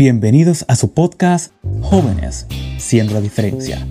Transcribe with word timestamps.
Bienvenidos 0.00 0.64
a 0.66 0.76
su 0.76 0.94
podcast 0.94 1.52
Jóvenes, 1.82 2.46
siendo 2.78 3.12
la 3.12 3.20
diferencia. 3.20 3.86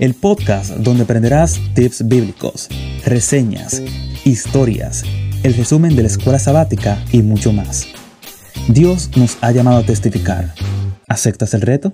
El 0.00 0.14
podcast 0.14 0.70
donde 0.78 1.04
aprenderás 1.04 1.60
tips 1.76 2.08
bíblicos, 2.08 2.68
reseñas, 3.04 3.80
historias, 4.24 5.04
el 5.44 5.54
resumen 5.54 5.94
de 5.94 6.02
la 6.02 6.08
escuela 6.08 6.40
sabática 6.40 6.98
y 7.12 7.22
mucho 7.22 7.52
más. 7.52 7.86
Dios 8.66 9.12
nos 9.16 9.38
ha 9.42 9.52
llamado 9.52 9.78
a 9.78 9.86
testificar. 9.86 10.52
¿Aceptas 11.06 11.54
el 11.54 11.60
reto? 11.60 11.92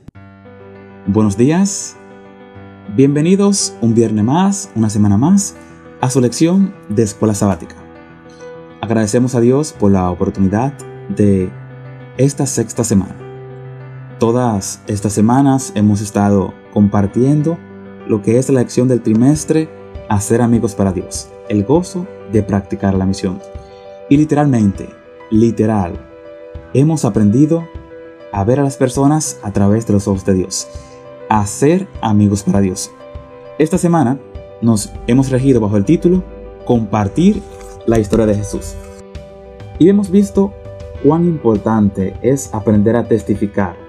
Buenos 1.07 1.37
días. 1.37 1.97
Bienvenidos 2.97 3.75
un 3.83 3.93
viernes 3.95 4.25
más, 4.25 4.71
una 4.75 4.89
semana 4.89 5.19
más, 5.19 5.55
a 6.01 6.09
su 6.09 6.23
lección 6.23 6.75
de 6.89 7.03
escuela 7.03 7.35
sabática. 7.35 7.77
Agradecemos 8.81 9.35
a 9.35 9.41
Dios 9.41 9.75
por 9.79 9.93
la 9.93 10.11
oportunidad 10.11 10.73
de 11.11 11.51
esta 12.17 12.47
sexta 12.47 12.85
semana 12.85 13.30
Todas 14.21 14.83
estas 14.87 15.15
semanas 15.15 15.73
hemos 15.75 16.03
estado 16.03 16.53
compartiendo 16.75 17.57
lo 18.07 18.21
que 18.21 18.37
es 18.37 18.51
la 18.51 18.61
lección 18.61 18.87
del 18.87 19.01
trimestre 19.01 19.71
Hacer 20.11 20.43
amigos 20.43 20.75
para 20.75 20.93
Dios, 20.93 21.31
el 21.49 21.65
gozo 21.65 22.07
de 22.31 22.43
practicar 22.43 22.93
la 22.93 23.07
misión. 23.07 23.39
Y 24.11 24.19
literalmente, 24.19 24.91
literal, 25.31 25.95
hemos 26.75 27.07
aprendido 27.07 27.67
a 28.31 28.45
ver 28.45 28.61
a 28.61 28.63
las 28.63 28.77
personas 28.77 29.41
a 29.43 29.53
través 29.53 29.87
de 29.87 29.95
los 29.95 30.07
ojos 30.07 30.27
de 30.27 30.35
Dios, 30.35 30.69
a 31.31 31.47
ser 31.47 31.89
amigos 32.03 32.43
para 32.43 32.61
Dios. 32.61 32.91
Esta 33.59 33.79
semana 33.79 34.19
nos 34.61 34.93
hemos 35.07 35.31
regido 35.31 35.63
bajo 35.63 35.79
el 35.79 35.87
título 35.87 36.23
Compartir 36.67 37.41
la 37.87 37.99
historia 37.99 38.27
de 38.27 38.35
Jesús. 38.35 38.75
Y 39.79 39.89
hemos 39.89 40.11
visto 40.11 40.53
cuán 41.03 41.25
importante 41.25 42.19
es 42.21 42.53
aprender 42.53 42.97
a 42.97 43.09
testificar 43.09 43.80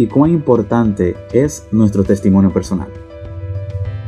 y 0.00 0.06
cuán 0.06 0.30
importante 0.30 1.14
es 1.30 1.68
nuestro 1.72 2.04
testimonio 2.04 2.50
personal. 2.50 2.88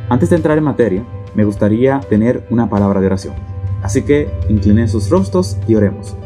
Antes 0.09 0.31
de 0.31 0.37
entrar 0.37 0.57
en 0.57 0.65
materia, 0.65 1.05
me 1.35 1.45
gustaría 1.45 2.01
tener 2.01 2.47
una 2.48 2.71
palabra 2.71 2.98
de 2.98 3.09
oración. 3.09 3.35
Así 3.83 4.01
que 4.01 4.31
inclinen 4.48 4.89
sus 4.89 5.11
rostros 5.11 5.59
y 5.69 5.75
oremos. 5.75 6.17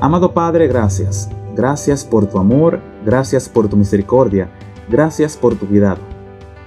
Amado 0.00 0.34
Padre, 0.34 0.66
gracias. 0.66 1.30
Gracias 1.54 2.04
por 2.04 2.26
tu 2.26 2.40
amor, 2.40 2.80
gracias 3.04 3.48
por 3.48 3.68
tu 3.68 3.76
misericordia, 3.76 4.50
gracias 4.88 5.36
por 5.36 5.54
tu 5.54 5.68
cuidado. 5.68 6.00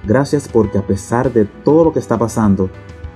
Gracias 0.06 0.48
porque 0.48 0.78
a 0.78 0.88
pesar 0.88 1.34
de 1.34 1.44
todo 1.44 1.84
lo 1.84 1.92
que 1.92 2.00
está 2.00 2.18
pasando, 2.18 2.70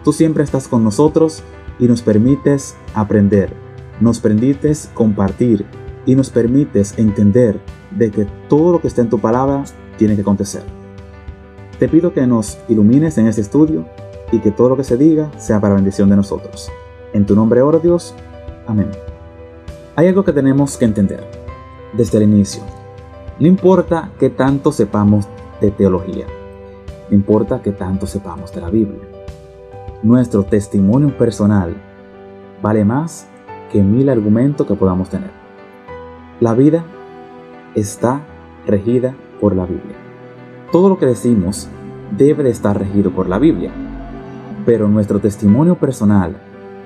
tú 0.03 0.11
siempre 0.11 0.43
estás 0.43 0.67
con 0.67 0.83
nosotros 0.83 1.43
y 1.79 1.87
nos 1.87 2.01
permites 2.01 2.75
aprender, 2.93 3.53
nos 4.01 4.19
permites 4.19 4.91
compartir 4.93 5.65
y 6.05 6.15
nos 6.15 6.29
permites 6.29 6.97
entender 6.97 7.59
de 7.91 8.11
que 8.11 8.27
todo 8.49 8.73
lo 8.73 8.81
que 8.81 8.87
está 8.87 9.01
en 9.01 9.09
tu 9.09 9.19
palabra 9.19 9.63
tiene 9.97 10.15
que 10.15 10.21
acontecer. 10.21 10.63
Te 11.79 11.87
pido 11.87 12.13
que 12.13 12.25
nos 12.27 12.57
ilumines 12.67 13.17
en 13.17 13.27
este 13.27 13.41
estudio 13.41 13.85
y 14.31 14.39
que 14.39 14.51
todo 14.51 14.69
lo 14.69 14.77
que 14.77 14.83
se 14.83 14.97
diga 14.97 15.31
sea 15.37 15.59
para 15.59 15.75
bendición 15.75 16.09
de 16.09 16.15
nosotros. 16.15 16.71
En 17.13 17.25
tu 17.25 17.35
nombre 17.35 17.61
oro 17.61 17.79
Dios. 17.79 18.15
Amén. 18.67 18.89
Hay 19.95 20.07
algo 20.07 20.23
que 20.23 20.33
tenemos 20.33 20.77
que 20.77 20.85
entender 20.85 21.23
desde 21.93 22.17
el 22.17 22.23
inicio. 22.23 22.63
No 23.39 23.47
importa 23.47 24.11
que 24.19 24.29
tanto 24.29 24.71
sepamos 24.71 25.27
de 25.61 25.71
teología, 25.71 26.25
no 27.09 27.15
importa 27.15 27.61
que 27.61 27.71
tanto 27.71 28.07
sepamos 28.07 28.53
de 28.53 28.61
la 28.61 28.69
Biblia. 28.69 29.01
Nuestro 30.01 30.43
testimonio 30.43 31.17
personal 31.17 31.75
vale 32.61 32.83
más 32.85 33.27
que 33.71 33.81
mil 33.81 34.09
argumentos 34.09 34.65
que 34.65 34.75
podamos 34.75 35.09
tener. 35.09 35.42
La 36.43 36.53
vida 36.53 36.83
está 37.73 38.21
regida 38.67 39.15
por 39.39 39.55
la 39.55 39.65
Biblia. 39.65 39.95
Todo 40.73 40.89
lo 40.89 40.99
que 40.99 41.05
decimos 41.05 41.69
debe 42.17 42.43
de 42.43 42.49
estar 42.49 42.77
regido 42.77 43.11
por 43.11 43.29
la 43.29 43.39
Biblia, 43.39 43.71
pero 44.65 44.89
nuestro 44.89 45.21
testimonio 45.21 45.75
personal, 45.75 46.35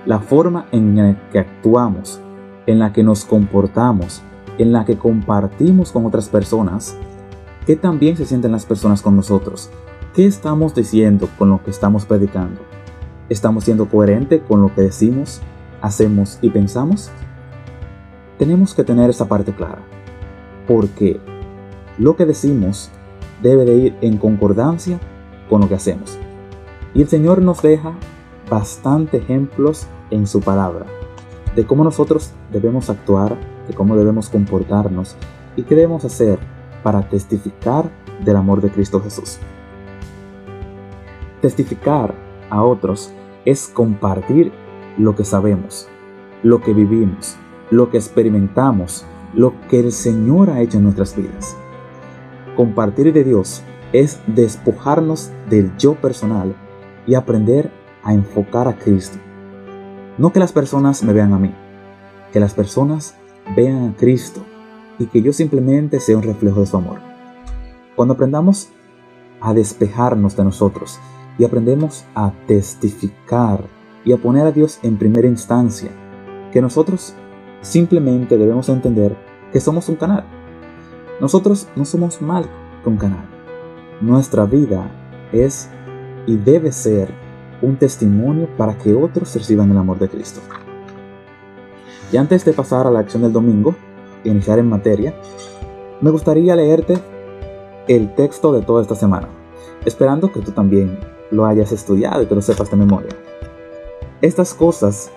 la 0.05 0.19
forma 0.19 0.67
en 0.71 0.95
la 0.95 1.17
que 1.31 1.39
actuamos, 1.39 2.21
en 2.67 2.77
la 2.77 2.93
que 2.93 3.01
nos 3.01 3.25
comportamos, 3.25 4.21
en 4.59 4.73
la 4.73 4.85
que 4.85 4.95
compartimos 4.95 5.91
con 5.91 6.05
otras 6.05 6.29
personas, 6.29 6.95
¿qué 7.65 7.75
también 7.75 8.15
se 8.15 8.27
sienten 8.27 8.51
las 8.51 8.67
personas 8.67 9.01
con 9.01 9.15
nosotros? 9.15 9.71
¿Qué 10.13 10.27
estamos 10.27 10.75
diciendo 10.75 11.29
con 11.35 11.49
lo 11.49 11.63
que 11.63 11.71
estamos 11.71 12.05
predicando? 12.05 12.61
¿Estamos 13.27 13.63
siendo 13.63 13.87
coherentes 13.87 14.39
con 14.47 14.61
lo 14.61 14.71
que 14.75 14.81
decimos, 14.81 15.41
hacemos 15.81 16.37
y 16.43 16.51
pensamos? 16.51 17.09
Tenemos 18.37 18.73
que 18.73 18.83
tener 18.83 19.09
esa 19.09 19.27
parte 19.27 19.53
clara 19.53 19.81
porque 20.67 21.19
lo 21.97 22.15
que 22.15 22.25
decimos 22.25 22.91
debe 23.41 23.65
de 23.65 23.75
ir 23.75 23.95
en 24.01 24.17
concordancia 24.17 24.99
con 25.49 25.61
lo 25.61 25.69
que 25.69 25.75
hacemos. 25.75 26.17
Y 26.93 27.01
el 27.01 27.07
Señor 27.07 27.41
nos 27.41 27.61
deja 27.61 27.93
bastante 28.49 29.17
ejemplos 29.17 29.87
en 30.11 30.27
su 30.27 30.41
palabra 30.41 30.85
de 31.55 31.65
cómo 31.65 31.83
nosotros 31.83 32.31
debemos 32.51 32.89
actuar, 32.89 33.35
de 33.67 33.73
cómo 33.73 33.95
debemos 33.95 34.29
comportarnos 34.29 35.15
y 35.55 35.63
qué 35.63 35.73
debemos 35.75 36.05
hacer 36.05 36.37
para 36.83 37.09
testificar 37.09 37.89
del 38.23 38.35
amor 38.35 38.61
de 38.61 38.69
Cristo 38.69 39.01
Jesús. 39.01 39.39
Testificar 41.41 42.13
a 42.49 42.63
otros 42.63 43.11
es 43.45 43.67
compartir 43.67 44.51
lo 44.97 45.15
que 45.15 45.25
sabemos, 45.25 45.87
lo 46.43 46.61
que 46.61 46.73
vivimos, 46.73 47.37
lo 47.69 47.89
que 47.89 47.97
experimentamos 47.97 49.05
lo 49.33 49.53
que 49.69 49.79
el 49.79 49.91
Señor 49.91 50.49
ha 50.49 50.61
hecho 50.61 50.77
en 50.77 50.85
nuestras 50.85 51.15
vidas. 51.15 51.55
Compartir 52.55 53.13
de 53.13 53.23
Dios 53.23 53.61
es 53.93 54.19
despojarnos 54.27 55.31
del 55.49 55.75
yo 55.77 55.95
personal 55.95 56.55
y 57.05 57.15
aprender 57.15 57.71
a 58.03 58.13
enfocar 58.13 58.67
a 58.67 58.77
Cristo. 58.77 59.17
No 60.17 60.31
que 60.31 60.39
las 60.39 60.51
personas 60.51 61.03
me 61.03 61.13
vean 61.13 61.33
a 61.33 61.39
mí, 61.39 61.53
que 62.31 62.39
las 62.39 62.53
personas 62.53 63.15
vean 63.55 63.89
a 63.89 63.95
Cristo 63.95 64.41
y 64.97 65.05
que 65.05 65.21
yo 65.21 65.31
simplemente 65.33 65.99
sea 65.99 66.17
un 66.17 66.23
reflejo 66.23 66.61
de 66.61 66.65
su 66.65 66.77
amor. 66.77 66.99
Cuando 67.95 68.15
aprendamos 68.15 68.69
a 69.39 69.53
despejarnos 69.53 70.35
de 70.35 70.43
nosotros 70.43 70.99
y 71.37 71.45
aprendemos 71.45 72.05
a 72.15 72.31
testificar 72.47 73.65
y 74.03 74.13
a 74.13 74.17
poner 74.17 74.47
a 74.47 74.51
Dios 74.51 74.79
en 74.81 74.97
primera 74.97 75.27
instancia, 75.27 75.91
que 76.51 76.61
nosotros 76.61 77.13
simplemente 77.61 78.37
debemos 78.37 78.69
entender 78.69 79.15
que 79.51 79.59
somos 79.59 79.89
un 79.89 79.95
canal. 79.95 80.23
Nosotros 81.19 81.67
no 81.75 81.85
somos 81.85 82.21
mal 82.21 82.45
un 82.85 82.97
canal. 82.97 83.25
Nuestra 84.01 84.45
vida 84.45 84.89
es 85.31 85.69
y 86.25 86.37
debe 86.37 86.71
ser 86.71 87.09
un 87.61 87.77
testimonio 87.77 88.47
para 88.57 88.77
que 88.77 88.93
otros 88.93 89.33
reciban 89.35 89.71
el 89.71 89.77
amor 89.77 89.99
de 89.99 90.09
Cristo. 90.09 90.41
Y 92.11 92.17
antes 92.17 92.45
de 92.45 92.53
pasar 92.53 92.87
a 92.87 92.91
la 92.91 92.99
acción 92.99 93.23
del 93.23 93.33
domingo 93.33 93.75
e 94.23 94.29
iniciar 94.29 94.59
en 94.59 94.69
materia, 94.69 95.13
me 95.99 96.11
gustaría 96.11 96.55
leerte 96.55 96.97
el 97.87 98.13
texto 98.15 98.53
de 98.53 98.61
toda 98.61 98.81
esta 98.81 98.95
semana, 98.95 99.27
esperando 99.85 100.31
que 100.31 100.41
tú 100.41 100.51
también 100.51 100.99
lo 101.31 101.45
hayas 101.45 101.71
estudiado 101.71 102.21
y 102.21 102.25
te 102.25 102.35
lo 102.35 102.41
sepas 102.41 102.69
de 102.69 102.77
memoria. 102.77 103.09
Estas 104.21 104.53
cosas 104.53 105.11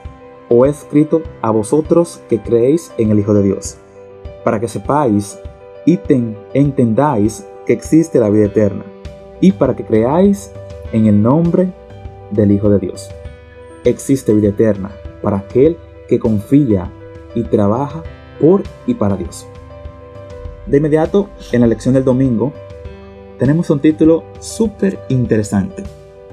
os 0.50 0.66
he 0.66 0.70
escrito 0.70 1.22
a 1.40 1.50
vosotros 1.50 2.20
que 2.28 2.40
creéis 2.40 2.92
en 2.98 3.10
el 3.10 3.18
Hijo 3.18 3.32
de 3.32 3.44
Dios 3.44 3.78
para 4.44 4.60
que 4.60 4.68
sepáis 4.68 5.38
y 5.86 5.98
entendáis 6.54 7.46
que 7.66 7.72
existe 7.72 8.18
la 8.18 8.30
vida 8.30 8.46
eterna, 8.46 8.84
y 9.40 9.52
para 9.52 9.74
que 9.74 9.84
creáis 9.84 10.50
en 10.92 11.06
el 11.06 11.22
nombre 11.22 11.72
del 12.30 12.52
Hijo 12.52 12.68
de 12.68 12.78
Dios. 12.78 13.10
Existe 13.84 14.34
vida 14.34 14.48
eterna 14.48 14.90
para 15.22 15.38
aquel 15.38 15.76
que 16.08 16.18
confía 16.18 16.90
y 17.34 17.44
trabaja 17.44 18.02
por 18.40 18.62
y 18.86 18.94
para 18.94 19.16
Dios. 19.16 19.46
De 20.66 20.78
inmediato, 20.78 21.28
en 21.52 21.62
la 21.62 21.66
lección 21.66 21.94
del 21.94 22.04
domingo, 22.04 22.52
tenemos 23.38 23.70
un 23.70 23.80
título 23.80 24.24
súper 24.38 24.98
interesante. 25.08 25.82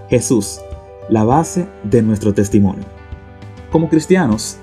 Jesús, 0.10 0.62
la 1.10 1.24
base 1.24 1.68
de 1.84 2.02
nuestro 2.02 2.34
testimonio. 2.34 2.97
Como 3.72 3.90
cristianos, 3.90 4.58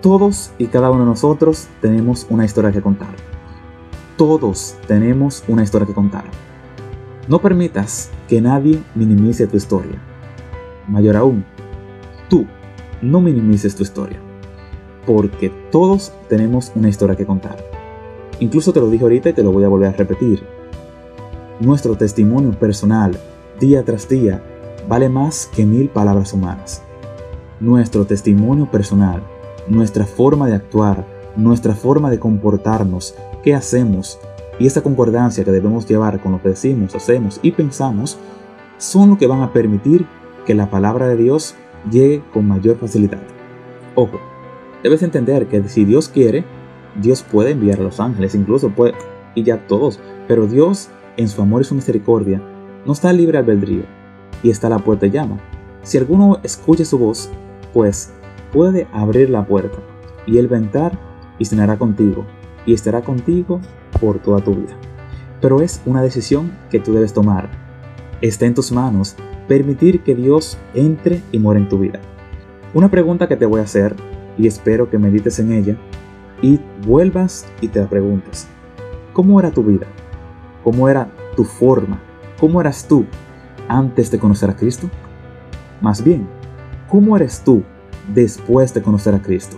todos 0.00 0.52
y 0.56 0.68
cada 0.68 0.90
uno 0.90 1.00
de 1.00 1.10
nosotros 1.10 1.68
tenemos 1.82 2.26
una 2.30 2.46
historia 2.46 2.72
que 2.72 2.80
contar. 2.80 3.14
Todos 4.16 4.76
tenemos 4.86 5.44
una 5.48 5.62
historia 5.62 5.86
que 5.86 5.92
contar. 5.92 6.24
No 7.28 7.40
permitas 7.40 8.10
que 8.26 8.40
nadie 8.40 8.82
minimice 8.94 9.46
tu 9.46 9.58
historia. 9.58 10.00
Mayor 10.88 11.16
aún, 11.16 11.44
tú 12.30 12.46
no 13.02 13.20
minimices 13.20 13.76
tu 13.76 13.82
historia. 13.82 14.18
Porque 15.06 15.50
todos 15.70 16.12
tenemos 16.30 16.72
una 16.74 16.88
historia 16.88 17.16
que 17.16 17.26
contar. 17.26 17.62
Incluso 18.40 18.72
te 18.72 18.80
lo 18.80 18.88
dije 18.88 19.04
ahorita 19.04 19.28
y 19.28 19.32
te 19.34 19.42
lo 19.42 19.52
voy 19.52 19.64
a 19.64 19.68
volver 19.68 19.88
a 19.88 19.96
repetir. 19.96 20.42
Nuestro 21.60 21.96
testimonio 21.96 22.52
personal, 22.52 23.18
día 23.60 23.84
tras 23.84 24.08
día, 24.08 24.42
vale 24.88 25.10
más 25.10 25.50
que 25.54 25.66
mil 25.66 25.90
palabras 25.90 26.32
humanas. 26.32 26.82
Nuestro 27.60 28.04
testimonio 28.04 28.70
personal 28.70 29.22
nuestra 29.68 30.04
forma 30.04 30.46
de 30.46 30.54
actuar, 30.54 31.04
nuestra 31.36 31.74
forma 31.74 32.10
de 32.10 32.18
comportarnos, 32.18 33.14
qué 33.42 33.54
hacemos, 33.54 34.18
y 34.58 34.66
esa 34.66 34.82
concordancia 34.82 35.44
que 35.44 35.52
debemos 35.52 35.86
llevar 35.86 36.20
con 36.20 36.32
lo 36.32 36.42
que 36.42 36.50
decimos, 36.50 36.94
hacemos 36.94 37.38
y 37.42 37.52
pensamos 37.52 38.18
son 38.78 39.10
lo 39.10 39.18
que 39.18 39.26
van 39.26 39.42
a 39.42 39.52
permitir 39.52 40.06
que 40.46 40.54
la 40.54 40.70
palabra 40.70 41.06
de 41.08 41.16
Dios 41.16 41.54
llegue 41.90 42.22
con 42.32 42.48
mayor 42.48 42.76
facilidad. 42.76 43.22
Ojo, 43.94 44.18
debes 44.82 45.02
entender 45.02 45.46
que 45.46 45.62
si 45.68 45.84
Dios 45.84 46.08
quiere, 46.08 46.44
Dios 47.00 47.22
puede 47.22 47.52
enviar 47.52 47.78
a 47.78 47.82
los 47.82 48.00
ángeles, 48.00 48.34
incluso 48.34 48.70
puede, 48.70 48.94
y 49.34 49.42
ya 49.42 49.66
todos, 49.66 50.00
pero 50.26 50.46
Dios, 50.46 50.88
en 51.16 51.28
su 51.28 51.42
amor 51.42 51.62
y 51.62 51.64
su 51.64 51.74
misericordia, 51.74 52.42
no 52.84 52.92
está 52.92 53.12
libre 53.12 53.38
albedrío 53.38 53.82
y 54.42 54.50
está 54.50 54.68
a 54.68 54.70
la 54.70 54.78
puerta 54.78 55.06
y 55.06 55.10
llama. 55.10 55.38
Si 55.82 55.98
alguno 55.98 56.38
escucha 56.42 56.84
su 56.84 56.98
voz, 56.98 57.30
pues 57.72 58.12
puede 58.52 58.86
abrir 58.92 59.30
la 59.30 59.46
puerta 59.46 59.78
y 60.26 60.38
él 60.38 60.50
va 60.52 60.56
a 60.56 60.60
entrar 60.60 60.98
y 61.38 61.44
cenará 61.44 61.78
contigo 61.78 62.24
y 62.66 62.74
estará 62.74 63.02
contigo 63.02 63.60
por 64.00 64.18
toda 64.18 64.40
tu 64.40 64.54
vida. 64.54 64.76
Pero 65.40 65.60
es 65.60 65.80
una 65.86 66.02
decisión 66.02 66.52
que 66.70 66.80
tú 66.80 66.92
debes 66.92 67.12
tomar. 67.12 67.48
Está 68.20 68.46
en 68.46 68.54
tus 68.54 68.72
manos 68.72 69.16
permitir 69.46 70.02
que 70.02 70.14
Dios 70.14 70.58
entre 70.74 71.22
y 71.32 71.38
muera 71.38 71.60
en 71.60 71.68
tu 71.68 71.78
vida. 71.78 72.00
Una 72.74 72.90
pregunta 72.90 73.28
que 73.28 73.36
te 73.36 73.46
voy 73.46 73.60
a 73.60 73.64
hacer 73.64 73.94
y 74.36 74.46
espero 74.46 74.90
que 74.90 74.98
medites 74.98 75.38
en 75.38 75.52
ella 75.52 75.76
y 76.42 76.60
vuelvas 76.86 77.46
y 77.60 77.68
te 77.68 77.80
la 77.80 77.88
preguntes. 77.88 78.46
¿Cómo 79.12 79.40
era 79.40 79.50
tu 79.50 79.62
vida? 79.62 79.86
¿Cómo 80.62 80.88
era 80.88 81.08
tu 81.34 81.44
forma? 81.44 82.00
¿Cómo 82.38 82.60
eras 82.60 82.86
tú 82.86 83.06
antes 83.68 84.10
de 84.10 84.18
conocer 84.18 84.50
a 84.50 84.56
Cristo? 84.56 84.88
Más 85.80 86.04
bien, 86.04 86.28
¿cómo 86.88 87.16
eres 87.16 87.42
tú 87.44 87.62
después 88.14 88.72
de 88.72 88.82
conocer 88.82 89.14
a 89.14 89.22
Cristo? 89.22 89.56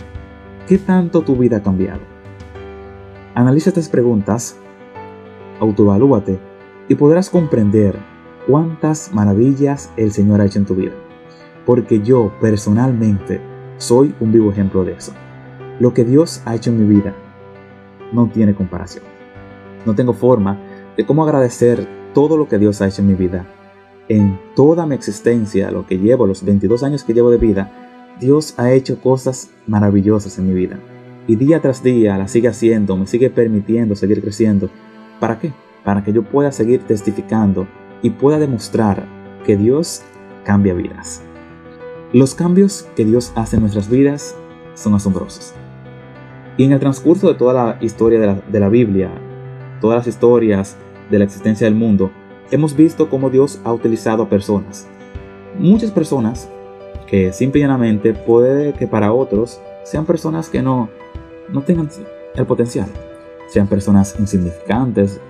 ¿Qué 0.67 0.79
tanto 0.79 1.23
tu 1.23 1.37
vida 1.37 1.59
ha 1.59 1.63
cambiado? 1.63 2.01
Analiza 3.35 3.71
estas 3.71 3.89
preguntas, 3.89 4.57
autoevalúate 5.61 6.39
y 6.89 6.95
podrás 6.97 7.31
comprender 7.31 7.97
cuántas 8.47 9.15
maravillas 9.15 9.91
el 9.97 10.13
Señor 10.13 10.41
ha 10.41 10.47
hecho 10.47 10.59
en 10.59 10.67
tu 10.67 10.75
vida. 10.75 10.95
Porque 11.65 12.01
yo 12.01 12.33
personalmente 12.41 13.41
soy 13.79 14.15
un 14.19 14.33
vivo 14.33 14.51
ejemplo 14.51 14.85
de 14.85 14.93
eso. 14.93 15.13
Lo 15.79 15.95
que 15.95 16.05
Dios 16.05 16.43
ha 16.45 16.57
hecho 16.57 16.71
en 16.71 16.79
mi 16.79 16.95
vida 16.95 17.15
no 18.13 18.29
tiene 18.29 18.55
comparación. 18.55 19.05
No 19.87 19.95
tengo 19.95 20.13
forma 20.13 20.59
de 20.97 21.07
cómo 21.07 21.23
agradecer 21.23 21.87
todo 22.13 22.37
lo 22.37 22.49
que 22.49 22.59
Dios 22.59 22.83
ha 22.83 22.89
hecho 22.89 23.03
en 23.03 23.09
mi 23.09 23.15
vida. 23.15 23.47
En 24.09 24.39
toda 24.57 24.87
mi 24.87 24.95
existencia, 24.95 25.71
lo 25.71 25.87
que 25.87 25.99
llevo, 25.99 26.27
los 26.27 26.45
22 26.45 26.83
años 26.83 27.05
que 27.05 27.15
llevo 27.15 27.31
de 27.31 27.39
vida, 27.39 28.17
Dios 28.21 28.55
ha 28.59 28.73
hecho 28.73 29.01
cosas 29.01 29.51
maravillosas 29.67 30.39
en 30.39 30.49
mi 30.49 30.55
vida. 30.55 30.79
Y 31.27 31.37
día 31.37 31.61
tras 31.61 31.83
día 31.83 32.19
la 32.19 32.29
sigue 32.29 32.49
haciendo, 32.49 32.97
me 32.97 33.07
sigue 33.07 33.31
permitiendo 33.31 33.95
seguir 33.95 34.21
creciendo. 34.21 34.69
¿Para 35.21 35.39
qué? 35.39 35.53
Para 35.85 36.03
que 36.03 36.13
yo 36.13 36.23
pueda 36.23 36.51
seguir 36.53 36.83
testificando 36.83 37.67
y 38.03 38.11
pueda 38.11 38.39
demostrar 38.39 39.07
que 39.45 39.57
Dios 39.57 40.03
cambia 40.45 40.75
vidas. 40.75 41.23
Los 42.13 42.35
cambios 42.35 42.89
que 42.97 43.05
Dios 43.05 43.33
hace 43.37 43.57
en 43.57 43.63
nuestras 43.63 43.89
vidas 43.89 44.35
son 44.75 44.95
asombrosos. 44.95 45.55
Y 46.57 46.65
en 46.65 46.73
el 46.73 46.81
transcurso 46.81 47.29
de 47.29 47.35
toda 47.35 47.55
la 47.55 47.79
historia 47.81 48.19
de 48.19 48.61
la, 48.61 48.69
Biblia, 48.69 49.11
todas 49.81 49.99
las 49.99 50.07
historias 50.09 50.77
de 51.11 51.19
la 51.19 51.25
existencia 51.25 51.67
del 51.67 51.75
mundo, 51.75 52.11
hemos 52.51 52.77
visto 52.77 53.09
cómo 53.09 53.31
Dios 53.31 53.61
ha 53.65 53.73
utilizado 53.73 54.25
a 54.25 54.29
personas. 54.29 54.87
Muchas 55.59 55.91
personas 55.91 56.49
que 57.07 57.33
simple 57.33 57.61
y 57.61 57.63
llanamente 57.63 58.15
puede 58.15 58.73
que 58.73 58.87
para 58.87 59.13
otros 59.13 59.61
sean 59.85 60.07
personas 60.07 60.49
que 60.49 60.63
no, 60.63 60.89
no 61.49 61.63
tengan 61.63 61.89
el 62.35 62.47
potencial, 62.47 62.87
sean 63.49 63.67
personas 63.67 64.15
insignificantes, 64.19 65.21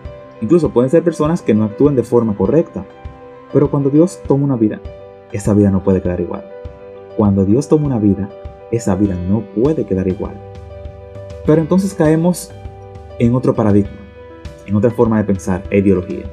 incluso 0.40 0.70
pueden 0.70 0.90
ser 0.90 1.02
personas 1.02 1.42
que 1.42 1.54
no 1.54 1.64
actúen 1.64 1.96
de 1.96 2.02
forma 2.02 2.36
correcta. 2.36 2.84
Pero 3.52 3.70
cuando 3.70 3.90
Dios 3.90 4.20
toma 4.28 4.44
una 4.44 4.56
vida, 4.56 4.80
esa 5.32 5.54
vida 5.54 5.70
no 5.70 5.82
puede 5.82 6.02
quedar 6.02 6.20
igual. 6.20 6.44
Cuando 7.16 7.44
Dios 7.44 7.68
toma 7.68 7.86
una 7.86 7.98
vida, 7.98 8.28
esa 8.70 8.94
vida 8.94 9.14
no 9.14 9.40
puede 9.54 9.84
quedar 9.84 10.06
igual. 10.08 10.34
Pero 11.46 11.60
entonces 11.60 11.94
caemos 11.94 12.52
en 13.18 13.34
otro 13.34 13.54
paradigma, 13.54 13.98
en 14.66 14.76
otra 14.76 14.90
forma 14.90 15.18
de 15.18 15.24
pensar 15.24 15.62
e 15.70 15.78
ideología, 15.78 16.24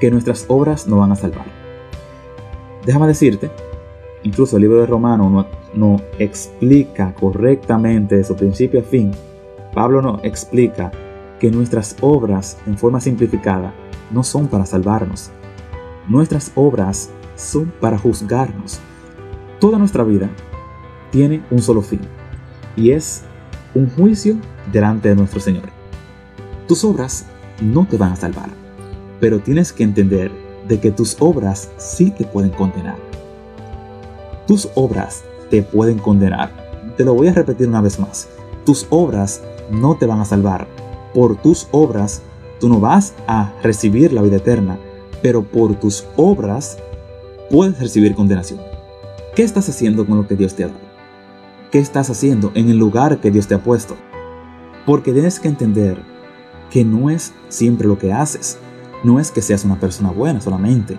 que 0.00 0.10
nuestras 0.10 0.44
obras 0.48 0.86
no 0.86 0.98
van 0.98 1.12
a 1.12 1.16
salvar. 1.16 1.46
Déjame 2.84 3.06
decirte, 3.06 3.50
incluso 4.22 4.56
el 4.56 4.62
libro 4.62 4.80
de 4.80 4.86
Romano 4.86 5.46
no, 5.74 6.00
explica 6.18 7.14
correctamente 7.14 8.16
de 8.16 8.24
su 8.24 8.34
principio 8.36 8.80
a 8.80 8.82
fin, 8.82 9.12
Pablo 9.74 10.00
no 10.00 10.20
explica 10.22 10.90
que 11.38 11.50
nuestras 11.50 11.96
obras, 12.00 12.58
en 12.66 12.78
forma 12.78 13.00
simplificada, 13.00 13.74
no 14.10 14.22
son 14.22 14.48
para 14.48 14.66
salvarnos. 14.66 15.30
Nuestras 16.08 16.50
obras 16.54 17.10
son 17.36 17.72
para 17.80 17.98
juzgarnos. 17.98 18.80
Toda 19.60 19.78
nuestra 19.78 20.04
vida 20.04 20.30
tiene 21.10 21.42
un 21.50 21.60
solo 21.60 21.82
fin, 21.82 22.00
y 22.76 22.90
es 22.90 23.22
un 23.74 23.88
juicio 23.90 24.36
delante 24.72 25.10
de 25.10 25.16
nuestro 25.16 25.40
Señor. 25.40 25.64
Tus 26.66 26.84
obras 26.84 27.26
no 27.60 27.86
te 27.86 27.96
van 27.96 28.12
a 28.12 28.16
salvar, 28.16 28.50
pero 29.20 29.40
tienes 29.40 29.72
que 29.72 29.84
entender 29.84 30.30
de 30.66 30.80
que 30.80 30.90
tus 30.90 31.16
obras 31.20 31.70
sí 31.76 32.10
te 32.10 32.24
pueden 32.24 32.50
condenar. 32.50 32.96
Tus 34.46 34.68
obras 34.74 35.24
te 35.50 35.62
pueden 35.62 35.98
condenar. 35.98 36.50
Te 36.96 37.04
lo 37.04 37.14
voy 37.14 37.28
a 37.28 37.32
repetir 37.32 37.68
una 37.68 37.80
vez 37.80 37.98
más. 37.98 38.28
Tus 38.64 38.86
obras 38.90 39.42
no 39.70 39.96
te 39.96 40.06
van 40.06 40.20
a 40.20 40.24
salvar. 40.24 40.66
Por 41.14 41.36
tus 41.36 41.68
obras 41.70 42.22
tú 42.60 42.68
no 42.68 42.80
vas 42.80 43.14
a 43.26 43.52
recibir 43.62 44.12
la 44.12 44.22
vida 44.22 44.36
eterna, 44.36 44.78
pero 45.22 45.42
por 45.42 45.74
tus 45.74 46.06
obras 46.16 46.78
puedes 47.50 47.78
recibir 47.78 48.14
condenación. 48.14 48.60
¿Qué 49.34 49.42
estás 49.42 49.68
haciendo 49.68 50.06
con 50.06 50.16
lo 50.16 50.26
que 50.26 50.36
Dios 50.36 50.54
te 50.54 50.64
ha 50.64 50.68
dado? 50.68 50.80
¿Qué 51.70 51.78
estás 51.78 52.10
haciendo 52.10 52.50
en 52.54 52.68
el 52.70 52.78
lugar 52.78 53.20
que 53.20 53.30
Dios 53.30 53.46
te 53.46 53.54
ha 53.54 53.62
puesto? 53.62 53.96
Porque 54.86 55.12
tienes 55.12 55.38
que 55.38 55.48
entender 55.48 56.02
que 56.70 56.84
no 56.84 57.10
es 57.10 57.32
siempre 57.48 57.86
lo 57.86 57.98
que 57.98 58.12
haces, 58.12 58.58
no 59.04 59.20
es 59.20 59.30
que 59.30 59.42
seas 59.42 59.64
una 59.64 59.78
persona 59.78 60.10
buena 60.10 60.40
solamente. 60.40 60.98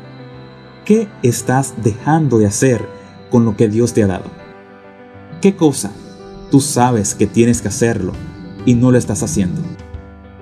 ¿Qué 0.85 1.07
estás 1.21 1.73
dejando 1.83 2.39
de 2.39 2.47
hacer 2.47 2.87
con 3.29 3.45
lo 3.45 3.55
que 3.55 3.67
Dios 3.67 3.93
te 3.93 4.03
ha 4.03 4.07
dado? 4.07 4.25
¿Qué 5.41 5.55
cosa 5.55 5.91
tú 6.49 6.59
sabes 6.61 7.13
que 7.13 7.27
tienes 7.27 7.61
que 7.61 7.67
hacerlo 7.67 8.13
y 8.65 8.73
no 8.73 8.91
lo 8.91 8.97
estás 8.97 9.23
haciendo? 9.23 9.61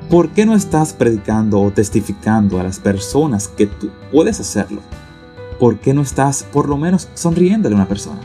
¿Por 0.10 0.30
qué 0.30 0.46
no 0.46 0.56
estás 0.56 0.94
predicando 0.94 1.60
o 1.60 1.72
testificando 1.72 2.60
a 2.60 2.64
las 2.64 2.80
personas 2.80 3.48
que 3.50 3.68
tú 3.68 3.90
puedes 4.12 4.40
hacerlo? 4.40 4.82
¿Por 5.60 5.80
qué 5.80 5.94
no 5.94 6.02
estás 6.02 6.44
por 6.44 6.70
lo 6.70 6.78
menos 6.78 7.10
sonriéndole 7.14 7.76
a 7.76 7.80
una 7.80 7.88
persona? 7.88 8.22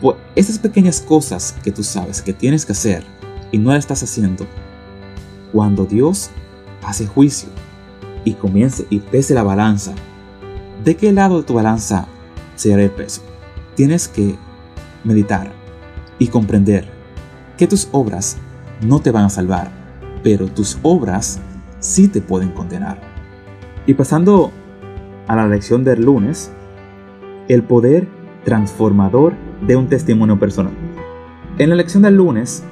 Pues 0.00 0.16
esas 0.34 0.58
pequeñas 0.58 1.00
cosas 1.00 1.54
que 1.62 1.72
tú 1.72 1.82
sabes 1.82 2.22
que 2.22 2.32
tienes 2.32 2.64
que 2.64 2.72
hacer 2.72 3.04
y 3.50 3.58
no 3.58 3.70
las 3.70 3.80
estás 3.80 4.02
haciendo, 4.02 4.46
cuando 5.52 5.84
Dios 5.84 6.30
hace 6.82 7.06
juicio 7.06 7.50
y 8.24 8.34
comience 8.34 8.86
y 8.90 9.00
pese 9.00 9.34
la 9.34 9.42
balanza, 9.42 9.92
¿de 10.84 10.96
qué 10.96 11.12
lado 11.12 11.38
de 11.38 11.44
tu 11.44 11.54
balanza 11.54 12.06
se 12.56 12.72
hará 12.72 12.82
el 12.82 12.90
peso? 12.90 13.22
Tienes 13.74 14.08
que 14.08 14.36
meditar 15.04 15.52
y 16.18 16.28
comprender 16.28 16.88
que 17.56 17.66
tus 17.66 17.88
obras 17.92 18.36
no 18.80 19.00
te 19.00 19.10
van 19.10 19.24
a 19.24 19.30
salvar, 19.30 19.70
pero 20.22 20.46
tus 20.46 20.78
obras 20.82 21.40
sí 21.80 22.08
te 22.08 22.20
pueden 22.20 22.50
condenar. 22.50 23.00
Y 23.86 23.94
pasando 23.94 24.52
a 25.26 25.36
la 25.36 25.46
lección 25.46 25.84
del 25.84 26.04
lunes, 26.04 26.52
el 27.48 27.62
poder 27.62 28.08
transformador 28.44 29.34
de 29.66 29.76
un 29.76 29.88
testimonio 29.88 30.38
personal. 30.38 30.72
En 31.58 31.70
la 31.70 31.76
lección 31.76 32.02
del 32.02 32.16
lunes 32.16 32.64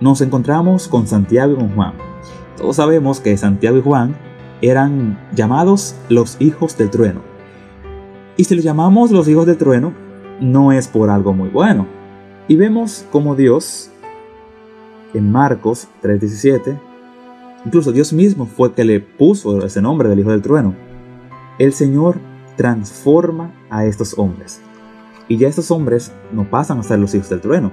nos 0.00 0.20
encontramos 0.20 0.88
con 0.88 1.06
Santiago 1.06 1.54
y 1.54 1.56
con 1.56 1.74
Juan. 1.74 1.94
Todos 2.56 2.76
sabemos 2.76 3.20
que 3.20 3.36
Santiago 3.36 3.78
y 3.78 3.82
Juan 3.82 4.14
eran 4.60 5.18
llamados 5.34 5.94
los 6.08 6.36
hijos 6.40 6.76
del 6.76 6.90
trueno. 6.90 7.20
Y 8.36 8.44
si 8.44 8.54
los 8.54 8.64
llamamos 8.64 9.10
los 9.10 9.28
hijos 9.28 9.46
del 9.46 9.56
trueno, 9.56 9.92
no 10.40 10.72
es 10.72 10.88
por 10.88 11.10
algo 11.10 11.32
muy 11.32 11.48
bueno. 11.48 11.86
Y 12.48 12.56
vemos 12.56 13.06
como 13.10 13.36
Dios, 13.36 13.90
en 15.14 15.30
Marcos 15.30 15.88
3:17, 16.02 16.78
incluso 17.64 17.92
Dios 17.92 18.12
mismo 18.12 18.46
fue 18.46 18.72
que 18.72 18.84
le 18.84 19.00
puso 19.00 19.64
ese 19.64 19.80
nombre 19.80 20.08
del 20.08 20.20
hijo 20.20 20.30
del 20.30 20.42
trueno. 20.42 20.74
El 21.58 21.72
Señor 21.72 22.18
transforma 22.56 23.52
a 23.70 23.84
estos 23.84 24.18
hombres. 24.18 24.60
Y 25.28 25.38
ya 25.38 25.48
estos 25.48 25.70
hombres 25.70 26.12
no 26.32 26.50
pasan 26.50 26.78
a 26.78 26.82
ser 26.82 26.98
los 26.98 27.14
hijos 27.14 27.30
del 27.30 27.40
trueno. 27.40 27.70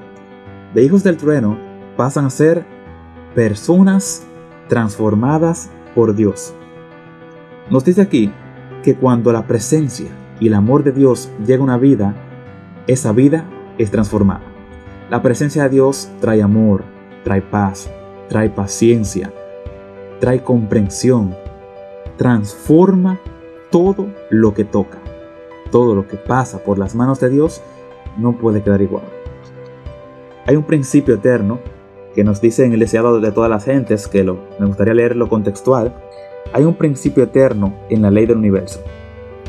De 0.74 0.84
hijos 0.84 1.04
del 1.04 1.18
trueno 1.18 1.58
pasan 1.98 2.26
a 2.26 2.30
ser 2.30 2.66
personas 3.36 4.26
transformadas 4.70 5.70
por 5.96 6.16
Dios. 6.16 6.54
Nos 7.72 7.86
dice 7.86 8.02
aquí 8.02 8.30
que 8.84 8.96
cuando 8.96 9.32
la 9.32 9.48
presencia 9.48 10.10
y 10.42 10.48
el 10.48 10.56
amor 10.56 10.84
de 10.84 10.92
Dios 10.92 11.32
llega 11.48 11.62
a 11.62 11.64
una 11.64 11.78
vida, 11.78 12.14
esa 12.86 13.14
vida 13.14 13.46
es 13.78 13.90
transformada. 13.90 14.42
La 15.10 15.22
presencia 15.22 15.64
de 15.64 15.70
Dios 15.70 16.12
trae 16.20 16.42
amor, 16.42 16.84
trae 17.24 17.42
paz, 17.42 17.90
trae 18.28 18.50
paciencia, 18.50 19.32
trae 20.20 20.44
comprensión, 20.44 21.34
transforma 22.18 23.22
todo 23.70 24.08
lo 24.30 24.54
que 24.54 24.66
toca. 24.66 24.98
Todo 25.72 25.96
lo 25.96 26.10
que 26.10 26.18
pasa 26.18 26.66
por 26.66 26.78
las 26.78 26.94
manos 26.94 27.22
de 27.22 27.30
Dios 27.30 27.62
no 28.18 28.38
puede 28.38 28.62
quedar 28.62 28.82
igual. 28.82 29.06
Hay 30.46 30.58
un 30.58 30.64
principio 30.64 31.16
eterno 31.16 31.60
que 32.16 32.26
nos 32.26 32.42
dice 32.42 32.66
en 32.66 32.74
el 32.74 32.82
deseado 32.82 33.22
de 33.22 33.32
todas 33.32 33.50
las 33.50 33.64
gentes, 33.64 34.10
que 34.10 34.26
lo, 34.26 34.40
me 34.60 34.66
gustaría 34.66 34.94
leer 34.94 35.16
lo 35.16 35.30
contextual, 35.30 35.96
hay 36.54 36.64
un 36.64 36.76
principio 36.76 37.24
eterno 37.24 37.74
en 37.90 38.02
la 38.02 38.12
ley 38.12 38.26
del 38.26 38.38
universo. 38.38 38.82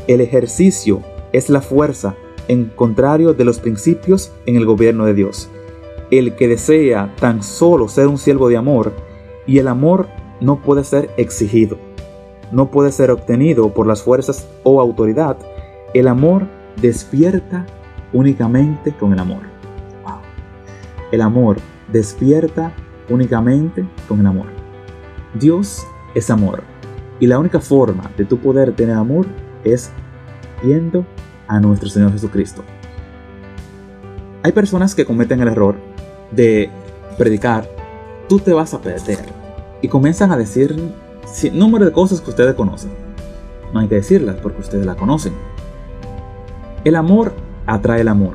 El 0.07 0.21
ejercicio 0.21 1.01
es 1.31 1.49
la 1.49 1.61
fuerza 1.61 2.15
en 2.47 2.65
contrario 2.65 3.33
de 3.33 3.45
los 3.45 3.59
principios 3.59 4.31
en 4.45 4.55
el 4.55 4.65
gobierno 4.65 5.05
de 5.05 5.13
Dios. 5.13 5.49
El 6.11 6.35
que 6.35 6.47
desea 6.47 7.13
tan 7.19 7.43
solo 7.43 7.87
ser 7.87 8.07
un 8.07 8.17
siervo 8.17 8.49
de 8.49 8.57
amor, 8.57 8.93
y 9.45 9.57
el 9.59 9.67
amor 9.67 10.07
no 10.39 10.61
puede 10.61 10.83
ser 10.83 11.09
exigido, 11.17 11.77
no 12.51 12.69
puede 12.71 12.91
ser 12.91 13.11
obtenido 13.11 13.73
por 13.73 13.87
las 13.87 14.03
fuerzas 14.03 14.47
o 14.63 14.79
autoridad, 14.79 15.37
el 15.93 16.07
amor 16.07 16.47
despierta 16.81 17.65
únicamente 18.13 18.93
con 18.93 19.13
el 19.13 19.19
amor. 19.19 19.41
El 21.11 21.21
amor 21.21 21.57
despierta 21.91 22.73
únicamente 23.09 23.85
con 24.07 24.19
el 24.19 24.25
amor. 24.25 24.47
Dios 25.35 25.85
es 26.15 26.29
amor. 26.29 26.72
Y 27.19 27.27
la 27.27 27.39
única 27.39 27.59
forma 27.59 28.11
de 28.17 28.25
tu 28.25 28.37
poder 28.37 28.73
tener 28.73 28.95
amor 28.95 29.25
es 29.63 29.91
yendo 30.63 31.05
a 31.47 31.59
nuestro 31.59 31.89
Señor 31.89 32.11
Jesucristo. 32.11 32.63
Hay 34.43 34.51
personas 34.51 34.93
que 34.93 35.05
cometen 35.05 35.41
el 35.41 35.47
error 35.47 35.75
de 36.31 36.69
predicar, 37.17 37.69
tú 38.27 38.39
te 38.39 38.53
vas 38.53 38.73
a 38.73 38.81
perder. 38.81 39.19
Y 39.81 39.87
comienzan 39.87 40.31
a 40.31 40.37
decir 40.37 40.75
número 41.53 41.85
de 41.85 41.91
cosas 41.91 42.21
que 42.21 42.29
ustedes 42.29 42.55
conocen. 42.55 42.91
No 43.73 43.79
hay 43.79 43.87
que 43.87 43.95
decirlas 43.95 44.37
porque 44.41 44.61
ustedes 44.61 44.85
la 44.85 44.95
conocen. 44.95 45.33
El 46.83 46.95
amor 46.95 47.33
atrae 47.65 48.01
el 48.01 48.07
amor. 48.07 48.33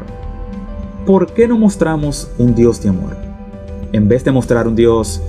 ¿Por 1.06 1.32
qué 1.32 1.46
no 1.48 1.58
mostramos 1.58 2.30
un 2.38 2.54
Dios 2.54 2.82
de 2.82 2.88
amor? 2.88 3.16
En 3.92 4.08
vez 4.08 4.24
de 4.24 4.32
mostrar 4.32 4.66
un 4.66 4.76
Dios 4.76 5.22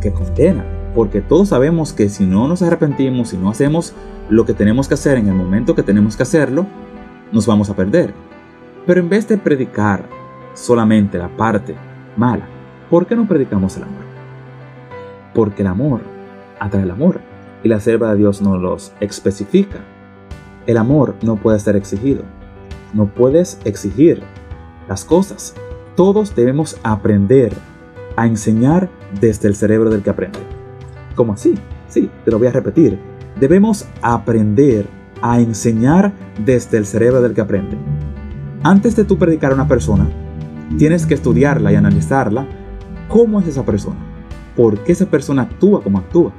que 0.00 0.12
condena. 0.12 0.75
Porque 0.96 1.20
todos 1.20 1.50
sabemos 1.50 1.92
que 1.92 2.08
si 2.08 2.24
no 2.24 2.48
nos 2.48 2.62
arrepentimos, 2.62 3.28
si 3.28 3.36
no 3.36 3.50
hacemos 3.50 3.92
lo 4.30 4.46
que 4.46 4.54
tenemos 4.54 4.88
que 4.88 4.94
hacer 4.94 5.18
en 5.18 5.28
el 5.28 5.34
momento 5.34 5.74
que 5.74 5.82
tenemos 5.82 6.16
que 6.16 6.22
hacerlo, 6.22 6.66
nos 7.32 7.46
vamos 7.46 7.68
a 7.68 7.76
perder. 7.76 8.14
Pero 8.86 9.00
en 9.00 9.10
vez 9.10 9.28
de 9.28 9.36
predicar 9.36 10.08
solamente 10.54 11.18
la 11.18 11.28
parte 11.28 11.74
mala, 12.16 12.46
¿por 12.88 13.06
qué 13.06 13.14
no 13.14 13.28
predicamos 13.28 13.76
el 13.76 13.82
amor? 13.82 14.04
Porque 15.34 15.60
el 15.60 15.68
amor 15.68 16.00
atrae 16.58 16.84
el 16.84 16.90
amor 16.90 17.20
y 17.62 17.68
la 17.68 17.78
selva 17.78 18.12
de 18.12 18.16
Dios 18.16 18.40
nos 18.40 18.58
los 18.58 18.94
especifica. 19.00 19.80
El 20.66 20.78
amor 20.78 21.14
no 21.20 21.36
puede 21.36 21.60
ser 21.60 21.76
exigido. 21.76 22.22
No 22.94 23.04
puedes 23.04 23.60
exigir 23.66 24.22
las 24.88 25.04
cosas. 25.04 25.54
Todos 25.94 26.34
debemos 26.34 26.78
aprender 26.84 27.52
a 28.16 28.26
enseñar 28.26 28.88
desde 29.20 29.48
el 29.48 29.56
cerebro 29.56 29.90
del 29.90 30.02
que 30.02 30.08
aprende. 30.08 30.55
¿Cómo 31.16 31.32
así? 31.32 31.54
Sí, 31.88 32.10
te 32.24 32.30
lo 32.30 32.38
voy 32.38 32.46
a 32.46 32.52
repetir. 32.52 32.98
Debemos 33.40 33.86
aprender 34.02 34.86
a 35.22 35.40
enseñar 35.40 36.12
desde 36.44 36.76
el 36.76 36.86
cerebro 36.86 37.22
del 37.22 37.32
que 37.32 37.40
aprende. 37.40 37.76
Antes 38.62 38.94
de 38.94 39.04
tú 39.04 39.18
predicar 39.18 39.50
a 39.50 39.54
una 39.54 39.66
persona, 39.66 40.06
tienes 40.78 41.06
que 41.06 41.14
estudiarla 41.14 41.72
y 41.72 41.76
analizarla. 41.76 42.46
¿Cómo 43.08 43.40
es 43.40 43.48
esa 43.48 43.64
persona? 43.64 43.96
¿Por 44.54 44.84
qué 44.84 44.92
esa 44.92 45.06
persona 45.06 45.42
actúa 45.42 45.82
como 45.82 45.98
actúa? 45.98 46.32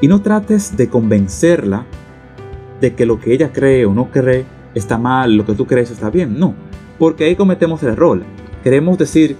Y 0.00 0.06
no 0.06 0.22
trates 0.22 0.76
de 0.76 0.88
convencerla 0.88 1.84
de 2.80 2.94
que 2.94 3.04
lo 3.04 3.18
que 3.18 3.32
ella 3.32 3.52
cree 3.52 3.84
o 3.84 3.94
no 3.94 4.10
cree 4.10 4.44
está 4.74 4.96
mal, 4.96 5.36
lo 5.36 5.44
que 5.44 5.54
tú 5.54 5.66
crees 5.66 5.90
está 5.90 6.08
bien. 6.08 6.38
No, 6.38 6.54
porque 7.00 7.24
ahí 7.24 7.34
cometemos 7.34 7.82
el 7.82 7.90
error. 7.90 8.22
Queremos 8.62 8.96
decir 8.96 9.36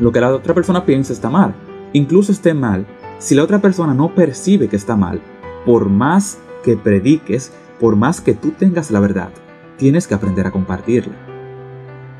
lo 0.00 0.10
que 0.10 0.20
la 0.20 0.34
otra 0.34 0.54
persona 0.54 0.86
piensa 0.86 1.12
está 1.12 1.28
mal. 1.28 1.54
Incluso 1.92 2.32
esté 2.32 2.54
mal, 2.54 2.86
si 3.18 3.34
la 3.34 3.42
otra 3.42 3.60
persona 3.60 3.94
no 3.94 4.14
percibe 4.14 4.68
que 4.68 4.76
está 4.76 4.96
mal, 4.96 5.20
por 5.66 5.88
más 5.88 6.38
que 6.62 6.76
prediques, 6.76 7.52
por 7.80 7.96
más 7.96 8.20
que 8.20 8.34
tú 8.34 8.52
tengas 8.52 8.90
la 8.90 9.00
verdad, 9.00 9.30
tienes 9.76 10.06
que 10.06 10.14
aprender 10.14 10.46
a 10.46 10.52
compartirla. 10.52 11.14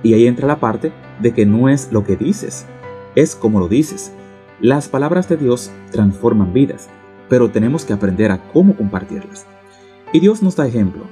Y 0.03 0.15
ahí 0.15 0.27
entra 0.27 0.49
la 0.49 0.61
parte 0.61 0.93
de 1.21 1.33
que 1.33 1.47
no 1.47 1.69
es 1.69 1.93
lo 1.93 2.05
que 2.05 2.17
dices, 2.17 2.67
es 3.15 3.37
como 3.37 3.61
lo 3.61 3.69
dices. 3.69 4.13
Las 4.61 4.89
palabras 4.89 5.29
de 5.29 5.37
Dios 5.37 5.71
transforman 5.93 6.53
vidas, 6.53 6.89
pero 7.29 7.51
tenemos 7.51 7.85
que 7.85 7.93
aprender 7.93 8.33
a 8.33 8.43
cómo 8.53 8.77
compartirlas. 8.77 9.47
Y 10.13 10.21
Dios 10.21 10.43
nos 10.43 10.57
da 10.57 10.67
ejemplo. 10.67 11.05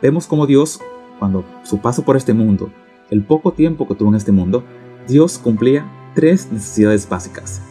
Vemos 0.00 0.26
como 0.26 0.46
Dios, 0.46 0.80
cuando 1.18 1.44
su 1.62 1.80
paso 1.80 2.04
por 2.04 2.16
este 2.16 2.32
mundo, 2.32 2.70
el 3.10 3.22
poco 3.22 3.52
tiempo 3.52 3.86
que 3.86 3.94
tuvo 3.94 4.08
en 4.08 4.14
este 4.14 4.32
mundo, 4.32 4.64
Dios 5.06 5.38
cumplía 5.38 5.90
tres 6.14 6.50
necesidades 6.50 7.08
básicas. 7.08 7.69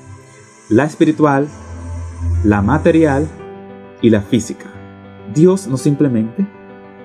La 0.70 0.84
espiritual, 0.84 1.48
la 2.44 2.62
material 2.62 3.28
y 4.04 4.12
la 4.12 4.22
física. 4.22 4.68
Dios 5.34 5.68
no 5.68 5.78
simplemente 5.78 6.46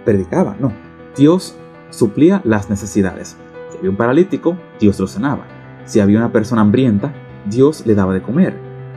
predicaba, 0.04 0.54
no. 0.60 0.70
Dios 1.16 1.56
suplía 1.88 2.42
las 2.44 2.68
necesidades. 2.68 3.38
Si 3.70 3.78
había 3.78 3.88
un 3.88 3.96
paralítico, 3.96 4.58
Dios 4.78 5.00
lo 5.00 5.06
sanaba. 5.06 5.46
Si 5.86 5.98
había 5.98 6.18
una 6.18 6.30
persona 6.30 6.60
hambrienta, 6.60 7.14
Dios 7.46 7.86
le 7.86 7.94
daba 7.94 8.12
de 8.12 8.20
comer. 8.20 8.54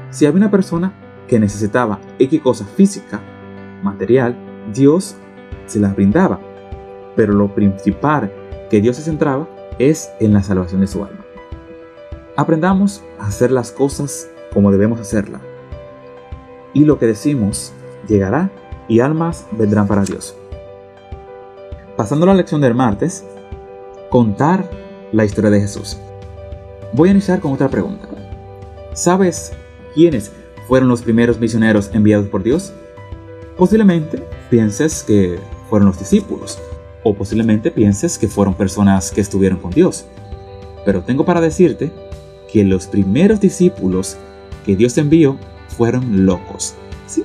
Si 0.10 0.26
había 0.26 0.40
una 0.40 0.52
persona 0.52 0.92
que 1.30 1.40
necesitaba 1.40 2.02
X 2.20 2.42
cosa 2.42 2.66
física, 2.66 3.22
material, 3.84 4.36
Dios 4.74 5.16
se 5.66 5.80
la 5.80 5.94
brindaba. 5.94 6.42
Pero 7.16 7.32
lo 7.32 7.56
principal 7.56 8.34
que 8.70 8.82
Dios 8.82 8.98
se 8.98 9.04
centraba 9.04 9.48
es 9.80 10.10
en 10.20 10.34
la 10.34 10.44
salvación 10.44 10.82
de 10.82 10.88
su 10.88 11.06
alma. 11.06 11.24
Aprendamos 12.36 13.02
a 13.18 13.28
hacer 13.28 13.50
las 13.52 13.72
cosas 13.72 14.30
como 14.54 14.72
debemos 14.72 15.00
hacerlas. 15.00 15.42
Y 16.74 16.86
lo 16.86 17.00
que 17.00 17.08
decimos 17.08 17.74
llegará 18.08 18.52
y 18.88 19.00
almas 19.00 19.46
vendrán 19.52 19.88
para 19.88 20.04
Dios. 20.04 20.36
Pasando 21.96 22.26
a 22.26 22.28
la 22.28 22.36
lección 22.36 22.62
del 22.62 22.76
martes, 22.76 23.26
contar 24.10 24.70
la 25.12 25.26
historia 25.26 25.50
de 25.50 25.62
Jesús. 25.62 25.98
Voy 26.94 27.10
a 27.10 27.12
iniciar 27.12 27.40
con 27.40 27.54
otra 27.54 27.70
pregunta. 27.70 28.08
¿Sabes 28.94 29.54
quiénes 29.94 30.32
fueron 30.68 30.90
los 30.90 31.02
primeros 31.02 31.40
misioneros 31.40 31.90
enviados 31.94 32.28
por 32.28 32.44
Dios? 32.44 32.74
Posiblemente 33.58 34.24
pienses 34.50 35.04
que 35.04 35.40
fueron 35.70 35.88
los 35.88 36.00
discípulos, 36.00 36.60
o 37.04 37.14
posiblemente 37.14 37.72
pienses 37.72 38.18
que 38.18 38.28
fueron 38.28 38.54
personas 38.54 39.12
que 39.12 39.22
estuvieron 39.22 39.60
con 39.60 39.72
Dios. 39.72 40.06
Pero 40.86 41.02
tengo 41.02 41.26
para 41.26 41.42
decirte 41.42 41.92
que 42.52 42.64
los 42.64 42.88
primeros 42.88 43.40
discípulos 43.40 44.18
que 44.68 44.76
Dios 44.76 44.98
envió 45.00 45.38
fueron 45.70 46.26
locos. 46.26 46.76
¿Sí? 47.08 47.24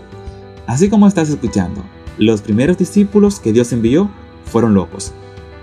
Así 0.66 0.88
como 0.88 1.06
estás 1.06 1.28
escuchando, 1.28 1.82
los 2.16 2.40
primeros 2.40 2.78
discípulos 2.78 3.40
que 3.40 3.52
Dios 3.52 3.72
envió 3.72 4.10
fueron 4.46 4.74
locos. 4.74 5.12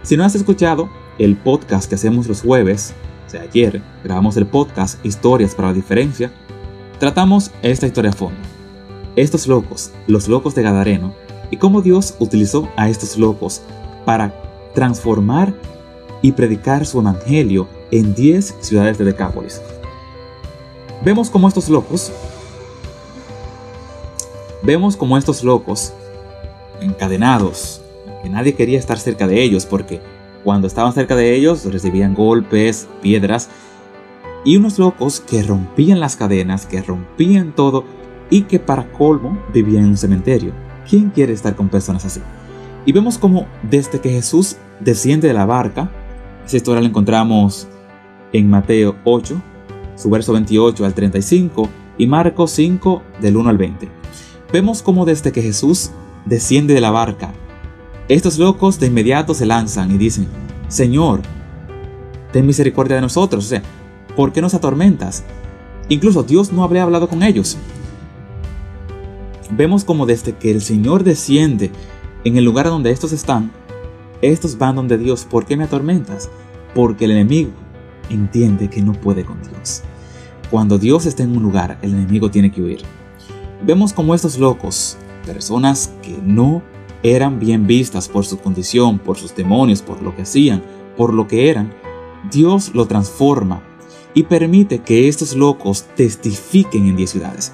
Si 0.04 0.18
no 0.18 0.26
has 0.26 0.36
escuchado 0.36 0.90
el 1.18 1.38
podcast 1.38 1.90
que 1.90 1.96
hacemos 1.96 2.28
los 2.28 2.42
jueves, 2.42 2.94
o 3.26 3.30
sea, 3.30 3.42
ayer 3.42 3.82
grabamos 4.04 4.36
el 4.38 4.46
podcast 4.46 5.04
Historias 5.06 5.56
para 5.56 5.70
la 5.70 5.74
Diferencia, 5.74 6.32
tratamos 7.00 7.52
esta 7.62 7.88
historia 7.88 8.12
a 8.12 8.14
fondo. 8.14 8.40
Estos 9.16 9.48
locos, 9.48 9.92
los 10.08 10.28
locos 10.28 10.56
de 10.56 10.64
Gadareno, 10.64 11.14
y 11.50 11.58
cómo 11.58 11.82
Dios 11.82 12.16
utilizó 12.20 12.70
a 12.76 12.90
estos 12.90 13.18
locos 13.18 13.62
para 14.06 14.34
transformar 14.76 15.54
y 16.22 16.34
predicar 16.34 16.86
su 16.86 17.00
evangelio 17.00 17.68
en 17.92 18.14
10 18.14 18.58
ciudades 18.60 18.98
de 18.98 19.06
Decápolis. 19.06 19.62
Vemos 21.04 21.30
cómo 21.30 21.48
estos 21.48 21.70
locos 21.70 22.12
Vemos 24.62 24.98
como 24.98 25.18
estos 25.18 25.44
locos, 25.44 25.94
encadenados, 26.82 27.82
que 28.22 28.30
nadie 28.30 28.56
quería 28.56 28.78
estar 28.78 29.00
cerca 29.00 29.26
de 29.26 29.42
ellos 29.42 29.66
porque 29.66 30.02
cuando 30.44 30.68
estaban 30.68 30.92
cerca 30.92 31.16
de 31.16 31.34
ellos 31.34 31.64
recibían 31.64 32.14
golpes, 32.14 32.88
piedras, 33.02 33.50
y 34.44 34.58
unos 34.58 34.78
locos 34.78 35.22
que 35.22 35.44
rompían 35.44 36.02
las 36.02 36.18
cadenas, 36.18 36.66
que 36.66 36.82
rompían 36.82 37.56
todo 37.56 37.86
y 38.30 38.44
que 38.44 38.60
para 38.60 38.92
colmo 38.92 39.42
vivían 39.54 39.86
en 39.86 39.90
un 39.92 39.98
cementerio. 39.98 40.52
¿Quién 40.90 41.10
quiere 41.10 41.32
estar 41.32 41.56
con 41.56 41.70
personas 41.70 42.04
así? 42.04 42.22
Y 42.86 42.92
vemos 42.92 43.18
como 43.18 43.48
desde 43.64 44.02
que 44.02 44.10
Jesús 44.10 44.58
desciende 44.82 45.30
de 45.30 45.34
la 45.34 45.46
barca, 45.46 45.90
esa 46.46 46.58
historia 46.58 46.82
la 46.82 46.90
encontramos 46.90 47.68
en 48.34 48.50
Mateo 48.50 48.98
8, 49.06 49.42
su 50.00 50.10
verso 50.10 50.32
28 50.34 50.86
al 50.86 50.94
35, 50.94 51.70
y 51.98 52.08
Marcos 52.08 52.52
5 52.52 53.04
del 53.22 53.36
1 53.36 53.50
al 53.50 53.58
20 53.58 54.00
vemos 54.52 54.82
cómo 54.82 55.06
desde 55.06 55.32
que 55.32 55.42
Jesús 55.42 55.92
desciende 56.26 56.74
de 56.74 56.82
la 56.82 56.92
barca, 56.92 57.34
estos 58.08 58.40
locos 58.40 58.80
de 58.80 58.88
inmediato 58.88 59.34
se 59.34 59.46
lanzan 59.46 59.92
y 59.92 59.98
dicen, 59.98 60.28
Señor, 60.68 61.22
ten 62.32 62.46
misericordia 62.46 62.96
de 62.96 63.02
nosotros, 63.02 63.46
o 63.46 63.48
sea, 63.48 63.62
¿por 64.16 64.32
qué 64.32 64.42
nos 64.42 64.54
atormentas? 64.54 65.24
Incluso 65.90 66.24
Dios 66.24 66.52
no 66.52 66.64
habría 66.64 66.84
hablado 66.84 67.08
con 67.08 67.22
ellos. 67.22 67.58
vemos 69.52 69.84
como 69.84 70.06
desde 70.06 70.36
que 70.36 70.52
el 70.52 70.62
Señor 70.62 71.04
desciende 71.04 71.72
en 72.24 72.38
el 72.38 72.46
lugar 72.46 72.68
donde 72.68 72.92
estos 72.92 73.12
están, 73.12 73.52
estos 74.22 74.58
van 74.58 74.76
donde 74.76 74.98
Dios. 74.98 75.26
¿Por 75.26 75.46
qué 75.46 75.58
me 75.58 75.64
atormentas? 75.64 76.30
Porque 76.76 77.06
el 77.06 77.12
enemigo 77.12 77.52
entiende 78.10 78.70
que 78.70 78.82
no 78.82 78.94
puede 78.94 79.24
con 79.24 79.42
Dios. 79.42 79.84
Cuando 80.52 80.78
Dios 80.78 81.06
está 81.06 81.24
en 81.24 81.36
un 81.38 81.44
lugar, 81.44 81.78
el 81.82 81.94
enemigo 81.94 82.32
tiene 82.32 82.52
que 82.52 82.62
huir. 82.62 82.82
Vemos 83.66 83.94
como 83.94 84.16
estos 84.16 84.40
locos, 84.40 84.98
personas 85.26 85.94
que 86.02 86.18
no 86.24 86.64
eran 87.04 87.40
bien 87.40 87.68
vistas 87.68 88.08
por 88.10 88.26
su 88.26 88.40
condición, 88.40 89.00
por 89.00 89.18
sus 89.18 89.36
demonios, 89.36 89.82
por 89.82 90.02
lo 90.02 90.16
que 90.16 90.24
hacían, 90.24 90.64
por 90.98 91.14
lo 91.14 91.28
que 91.28 91.50
eran, 91.50 91.72
Dios 92.32 92.72
lo 92.74 92.86
transforma 92.88 93.62
y 94.14 94.24
permite 94.24 94.80
que 94.80 95.08
estos 95.08 95.36
locos 95.36 95.86
testifiquen 95.96 96.88
en 96.88 96.96
10 96.96 97.10
ciudades. 97.10 97.54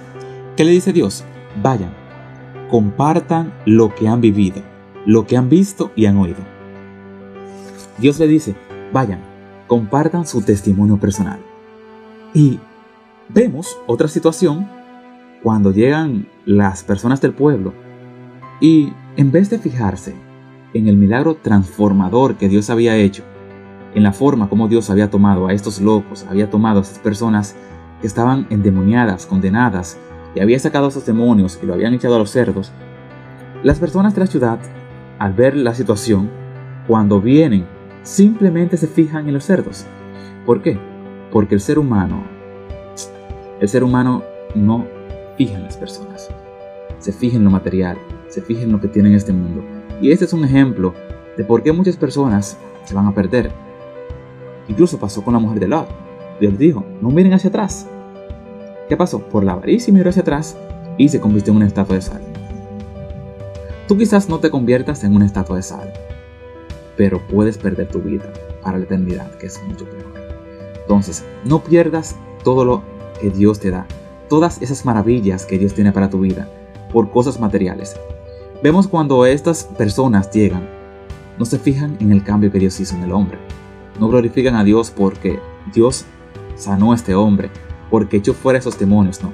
¿Qué 0.56 0.64
le 0.64 0.72
dice 0.72 0.94
Dios? 0.94 1.24
Vayan, 1.62 1.94
compartan 2.70 3.54
lo 3.66 3.94
que 3.94 4.08
han 4.08 4.22
vivido, 4.22 4.62
lo 5.06 5.28
que 5.28 5.38
han 5.38 5.50
visto 5.50 5.92
y 5.96 6.06
han 6.06 6.18
oído. 6.18 6.40
Dios 7.98 8.20
le 8.20 8.28
dice, 8.28 8.56
vayan, 8.92 9.22
compartan 9.68 10.26
su 10.26 10.42
testimonio 10.42 10.98
personal. 10.98 11.40
Y 12.34 12.60
vemos 13.30 13.78
otra 13.88 14.08
situación 14.08 14.68
cuando 15.42 15.72
llegan 15.72 16.28
las 16.46 16.84
personas 16.84 17.22
del 17.22 17.34
pueblo 17.34 17.74
y 18.60 18.94
en 19.18 19.32
vez 19.32 19.50
de 19.50 19.60
fijarse 19.60 20.16
en 20.74 20.88
el 20.88 20.98
milagro 20.98 21.36
transformador 21.36 22.36
que 22.36 22.50
Dios 22.50 22.70
había 22.70 22.96
hecho, 22.98 23.24
en 23.94 24.04
la 24.04 24.12
forma 24.12 24.50
como 24.50 24.68
Dios 24.68 24.90
había 24.90 25.10
tomado 25.10 25.48
a 25.48 25.54
estos 25.54 25.80
locos, 25.80 26.26
había 26.30 26.50
tomado 26.50 26.80
a 26.80 26.82
estas 26.82 27.00
personas 27.00 27.56
que 28.02 28.08
estaban 28.08 28.46
endemoniadas, 28.50 29.26
condenadas, 29.26 29.98
y 30.36 30.42
había 30.42 30.60
sacado 30.60 30.88
a 30.88 30.90
esos 30.90 31.06
demonios 31.06 31.58
y 31.64 31.66
lo 31.66 31.74
habían 31.74 31.94
echado 31.94 32.16
a 32.16 32.20
los 32.20 32.30
cerdos, 32.30 32.74
las 33.64 33.80
personas 33.80 34.14
de 34.14 34.20
la 34.20 34.28
ciudad, 34.28 34.60
al 35.18 35.34
ver 35.34 35.56
la 35.56 35.74
situación, 35.74 36.30
cuando 36.88 37.22
vienen, 37.22 37.66
simplemente 38.06 38.78
se 38.78 38.88
fijan 38.88 39.28
en 39.28 39.34
los 39.34 39.44
cerdos. 39.44 39.86
¿Por 40.46 40.62
qué? 40.62 40.80
Porque 41.32 41.56
el 41.56 41.62
ser 41.62 41.80
humano, 41.80 42.24
el 43.60 43.68
ser 43.68 43.84
humano 43.84 44.24
no 44.54 44.86
fija 45.38 45.58
en 45.58 45.64
las 45.64 45.76
personas, 45.76 46.30
se 47.00 47.12
fija 47.12 47.36
en 47.36 47.44
lo 47.44 47.50
material, 47.50 47.98
se 48.30 48.42
fija 48.42 48.62
en 48.62 48.72
lo 48.72 48.80
que 48.80 48.88
tiene 48.88 49.10
en 49.10 49.16
este 49.16 49.34
mundo. 49.34 49.64
Y 50.02 50.12
este 50.12 50.26
es 50.26 50.34
un 50.34 50.46
ejemplo 50.46 50.94
de 51.36 51.44
por 51.44 51.64
qué 51.64 51.74
muchas 51.74 51.98
personas 51.98 52.58
se 52.86 52.94
van 52.94 53.08
a 53.08 53.14
perder. 53.14 53.52
Incluso 54.68 55.00
pasó 55.00 55.24
con 55.24 55.34
la 55.34 55.40
mujer 55.40 55.60
de 55.60 55.68
Lot. 55.68 55.90
Dios 56.40 56.58
dijo, 56.58 56.86
no 57.02 57.10
miren 57.10 57.34
hacia 57.34 57.50
atrás. 57.50 57.88
¿Qué 58.88 58.96
pasó? 58.96 59.20
Por 59.20 59.44
la 59.44 59.54
avaricia 59.54 59.94
miró 59.94 60.10
hacia 60.10 60.22
atrás 60.22 60.56
y 60.98 61.10
se 61.10 61.20
convirtió 61.20 61.52
en 61.52 61.58
una 61.58 61.68
estatua 61.68 61.96
de 61.96 62.02
sal. 62.02 62.22
Tú 63.88 63.98
quizás 63.98 64.30
no 64.30 64.40
te 64.40 64.52
conviertas 64.52 65.04
en 65.04 65.16
una 65.16 65.26
estatua 65.26 65.56
de 65.56 65.64
sal, 65.64 65.92
pero 66.98 67.26
puedes 67.28 67.58
perder 67.58 67.90
tu 67.90 68.00
vida 68.00 68.32
para 68.62 68.78
la 68.78 68.86
eternidad, 68.86 69.32
que 69.38 69.48
es 69.48 69.62
mucho 69.68 69.86
peor. 69.86 70.14
Entonces, 70.82 71.24
no 71.44 71.64
pierdas 71.64 72.16
todo 72.44 72.64
lo 72.66 72.84
que 73.20 73.30
Dios 73.30 73.60
te 73.60 73.72
da, 73.72 73.86
todas 74.30 74.62
esas 74.62 74.86
maravillas 74.86 75.46
que 75.46 75.58
Dios 75.58 75.74
tiene 75.74 75.92
para 75.92 76.10
tu 76.10 76.20
vida, 76.20 76.50
por 76.92 77.12
cosas 77.12 77.40
materiales. 77.40 77.96
Vemos 78.64 78.88
cuando 78.88 79.26
estas 79.26 79.66
personas 79.66 80.32
llegan, 80.32 80.68
no 81.38 81.46
se 81.46 81.60
fijan 81.60 81.98
en 82.00 82.12
el 82.12 82.24
cambio 82.24 82.52
que 82.52 82.60
Dios 82.60 82.80
hizo 82.80 82.96
en 82.96 83.04
el 83.04 83.12
hombre. 83.12 83.38
No 84.00 84.08
glorifican 84.08 84.56
a 84.56 84.64
Dios 84.64 84.92
porque 84.96 85.40
Dios 85.74 86.06
sanó 86.56 86.92
a 86.92 86.96
este 86.96 87.16
hombre, 87.16 87.50
porque 87.90 88.18
echó 88.18 88.34
fuera 88.34 88.60
esos 88.60 88.80
demonios, 88.80 89.22
no. 89.22 89.32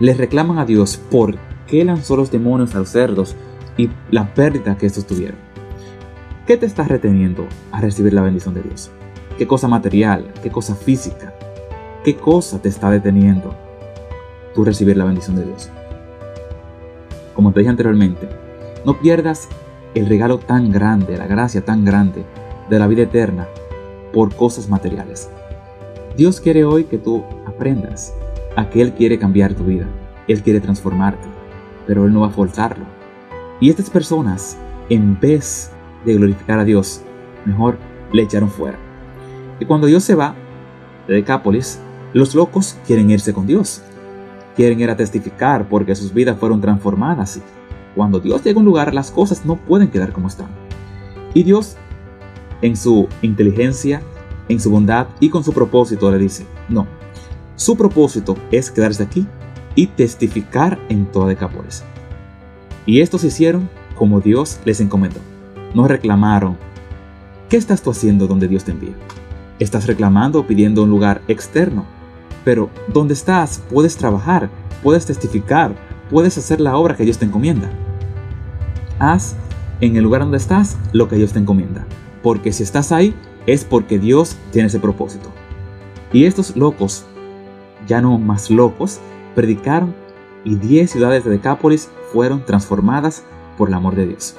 Les 0.00 0.16
reclaman 0.16 0.58
a 0.58 0.64
Dios 0.64 0.98
por 1.10 1.36
qué 1.66 1.84
lanzó 1.84 2.16
los 2.16 2.30
demonios 2.30 2.74
a 2.74 2.78
los 2.78 2.90
cerdos 2.90 3.34
y 3.76 3.90
la 4.10 4.32
pérdida 4.34 4.76
que 4.76 4.86
estos 4.86 5.06
tuvieron. 5.06 5.45
¿Qué 6.46 6.56
te 6.56 6.64
está 6.64 6.84
reteniendo 6.84 7.48
a 7.72 7.80
recibir 7.80 8.12
la 8.12 8.22
bendición 8.22 8.54
de 8.54 8.62
Dios? 8.62 8.92
¿Qué 9.36 9.48
cosa 9.48 9.66
material? 9.66 10.32
¿Qué 10.44 10.50
cosa 10.52 10.76
física? 10.76 11.34
¿Qué 12.04 12.14
cosa 12.14 12.62
te 12.62 12.68
está 12.68 12.88
deteniendo 12.88 13.52
tú 14.54 14.64
recibir 14.64 14.96
la 14.96 15.06
bendición 15.06 15.34
de 15.34 15.44
Dios? 15.44 15.70
Como 17.34 17.50
te 17.50 17.58
dije 17.58 17.70
anteriormente, 17.70 18.28
no 18.84 18.96
pierdas 19.00 19.48
el 19.96 20.08
regalo 20.08 20.38
tan 20.38 20.70
grande, 20.70 21.18
la 21.18 21.26
gracia 21.26 21.64
tan 21.64 21.84
grande 21.84 22.24
de 22.70 22.78
la 22.78 22.86
vida 22.86 23.02
eterna 23.02 23.48
por 24.12 24.32
cosas 24.36 24.68
materiales. 24.68 25.28
Dios 26.16 26.40
quiere 26.40 26.64
hoy 26.64 26.84
que 26.84 26.98
tú 26.98 27.24
aprendas 27.44 28.14
a 28.54 28.70
que 28.70 28.82
Él 28.82 28.92
quiere 28.92 29.18
cambiar 29.18 29.54
tu 29.54 29.64
vida, 29.64 29.88
Él 30.28 30.44
quiere 30.44 30.60
transformarte, 30.60 31.26
pero 31.88 32.04
Él 32.06 32.12
no 32.12 32.20
va 32.20 32.28
a 32.28 32.30
forzarlo. 32.30 32.84
Y 33.58 33.68
estas 33.68 33.90
personas, 33.90 34.56
en 34.88 35.18
vez 35.18 35.72
de 36.06 36.14
glorificar 36.14 36.58
a 36.58 36.64
Dios, 36.64 37.02
mejor 37.44 37.78
le 38.12 38.22
echaron 38.22 38.50
fuera. 38.50 38.78
Y 39.60 39.64
cuando 39.64 39.86
Dios 39.86 40.04
se 40.04 40.14
va 40.14 40.34
de 41.06 41.14
Decápolis, 41.14 41.80
los 42.12 42.34
locos 42.34 42.76
quieren 42.86 43.10
irse 43.10 43.32
con 43.32 43.46
Dios. 43.46 43.82
Quieren 44.54 44.80
ir 44.80 44.88
a 44.88 44.96
testificar 44.96 45.68
porque 45.68 45.94
sus 45.94 46.14
vidas 46.14 46.38
fueron 46.38 46.60
transformadas. 46.60 47.40
Cuando 47.94 48.20
Dios 48.20 48.42
llega 48.42 48.56
a 48.56 48.60
un 48.60 48.66
lugar, 48.66 48.94
las 48.94 49.10
cosas 49.10 49.44
no 49.44 49.56
pueden 49.56 49.88
quedar 49.88 50.12
como 50.12 50.28
están. 50.28 50.48
Y 51.34 51.42
Dios, 51.42 51.76
en 52.62 52.76
su 52.76 53.08
inteligencia, 53.22 54.00
en 54.48 54.60
su 54.60 54.70
bondad 54.70 55.08
y 55.20 55.28
con 55.28 55.44
su 55.44 55.52
propósito, 55.52 56.10
le 56.10 56.18
dice, 56.18 56.46
no, 56.68 56.86
su 57.56 57.76
propósito 57.76 58.36
es 58.50 58.70
quedarse 58.70 59.02
aquí 59.02 59.26
y 59.74 59.88
testificar 59.88 60.78
en 60.88 61.06
toda 61.06 61.28
Decápolis. 61.28 61.84
Y 62.86 63.00
estos 63.00 63.24
hicieron 63.24 63.68
como 63.96 64.20
Dios 64.20 64.60
les 64.64 64.80
encomendó. 64.80 65.20
No 65.76 65.86
reclamaron, 65.86 66.56
¿qué 67.50 67.58
estás 67.58 67.82
tú 67.82 67.90
haciendo 67.90 68.26
donde 68.26 68.48
Dios 68.48 68.64
te 68.64 68.70
envía? 68.70 68.94
Estás 69.58 69.86
reclamando 69.86 70.40
o 70.40 70.46
pidiendo 70.46 70.82
un 70.84 70.88
lugar 70.88 71.20
externo. 71.28 71.84
Pero 72.46 72.70
donde 72.88 73.12
estás 73.12 73.62
puedes 73.70 73.98
trabajar, 73.98 74.48
puedes 74.82 75.04
testificar, 75.04 75.76
puedes 76.08 76.38
hacer 76.38 76.62
la 76.62 76.78
obra 76.78 76.96
que 76.96 77.04
Dios 77.04 77.18
te 77.18 77.26
encomienda. 77.26 77.68
Haz 78.98 79.36
en 79.82 79.96
el 79.96 80.02
lugar 80.02 80.22
donde 80.22 80.38
estás 80.38 80.78
lo 80.92 81.08
que 81.08 81.16
Dios 81.16 81.34
te 81.34 81.40
encomienda. 81.40 81.84
Porque 82.22 82.54
si 82.54 82.62
estás 82.62 82.90
ahí, 82.90 83.14
es 83.46 83.66
porque 83.66 83.98
Dios 83.98 84.34
tiene 84.52 84.68
ese 84.68 84.80
propósito. 84.80 85.28
Y 86.10 86.24
estos 86.24 86.56
locos, 86.56 87.04
ya 87.86 88.00
no 88.00 88.16
más 88.16 88.48
locos, 88.48 88.98
predicaron 89.34 89.94
y 90.42 90.54
10 90.54 90.90
ciudades 90.90 91.22
de 91.22 91.32
Decápolis 91.32 91.90
fueron 92.14 92.46
transformadas 92.46 93.24
por 93.58 93.68
el 93.68 93.74
amor 93.74 93.94
de 93.94 94.06
Dios. 94.06 94.36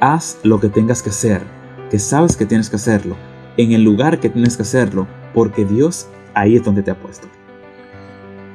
Haz 0.00 0.38
lo 0.44 0.60
que 0.60 0.68
tengas 0.68 1.02
que 1.02 1.10
hacer, 1.10 1.42
que 1.90 1.98
sabes 1.98 2.36
que 2.36 2.46
tienes 2.46 2.70
que 2.70 2.76
hacerlo, 2.76 3.16
en 3.56 3.72
el 3.72 3.82
lugar 3.82 4.20
que 4.20 4.28
tienes 4.28 4.56
que 4.56 4.62
hacerlo, 4.62 5.08
porque 5.34 5.64
Dios 5.64 6.06
ahí 6.34 6.54
es 6.54 6.62
donde 6.62 6.84
te 6.84 6.92
ha 6.92 7.00
puesto. 7.00 7.26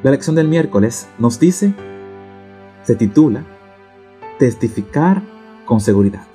La 0.04 0.12
lección 0.12 0.36
del 0.36 0.48
miércoles 0.48 1.08
nos 1.20 1.40
dice, 1.40 1.74
se 2.84 2.96
titula, 2.96 3.44
Testificar 4.40 5.22
con 5.66 5.80
seguridad. 5.80 6.26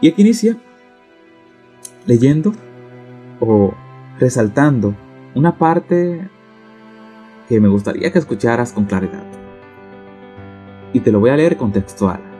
Y 0.00 0.08
aquí 0.08 0.22
inicia 0.22 0.56
leyendo 2.06 2.52
o 3.38 3.74
resaltando 4.18 4.94
una 5.34 5.58
parte 5.58 6.28
que 7.48 7.60
me 7.60 7.68
gustaría 7.68 8.12
que 8.12 8.18
escucharas 8.18 8.72
con 8.72 8.84
claridad. 8.84 9.24
Y 10.92 11.00
te 11.00 11.10
lo 11.12 11.20
voy 11.20 11.30
a 11.30 11.36
leer 11.36 11.56
contextual. 11.56 12.31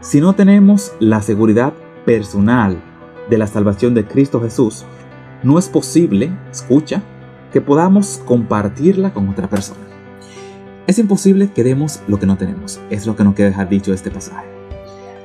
Si 0.00 0.20
no 0.20 0.34
tenemos 0.34 0.92
la 1.00 1.22
seguridad 1.22 1.72
personal 2.04 2.80
de 3.28 3.38
la 3.38 3.46
salvación 3.46 3.94
de 3.94 4.06
Cristo 4.06 4.40
Jesús, 4.40 4.84
no 5.42 5.58
es 5.58 5.68
posible, 5.68 6.30
escucha, 6.50 7.02
que 7.52 7.60
podamos 7.60 8.20
compartirla 8.24 9.12
con 9.12 9.28
otra 9.28 9.48
persona. 9.48 9.80
Es 10.86 10.98
imposible 10.98 11.50
que 11.52 11.64
demos 11.64 12.00
lo 12.06 12.18
que 12.18 12.26
no 12.26 12.36
tenemos, 12.36 12.80
es 12.90 13.06
lo 13.06 13.16
que 13.16 13.24
nos 13.24 13.34
quiere 13.34 13.50
dejar 13.50 13.68
dicho 13.68 13.92
este 13.92 14.10
pasaje. 14.10 14.46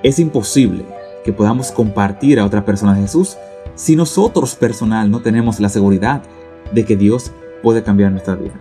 Es 0.02 0.18
imposible 0.18 0.86
que 1.24 1.34
podamos 1.34 1.72
compartir 1.72 2.40
a 2.40 2.46
otra 2.46 2.66
persona 2.66 2.96
Jesús 2.96 3.38
si 3.76 3.96
nosotros 3.96 4.56
personal 4.56 5.12
no 5.12 5.22
tenemos 5.22 5.60
la 5.60 5.70
seguridad 5.70 6.24
de 6.74 6.86
que 6.86 6.96
Dios 6.96 7.32
puede 7.62 7.84
cambiar 7.84 8.12
nuestra 8.12 8.36
vida. 8.36 8.60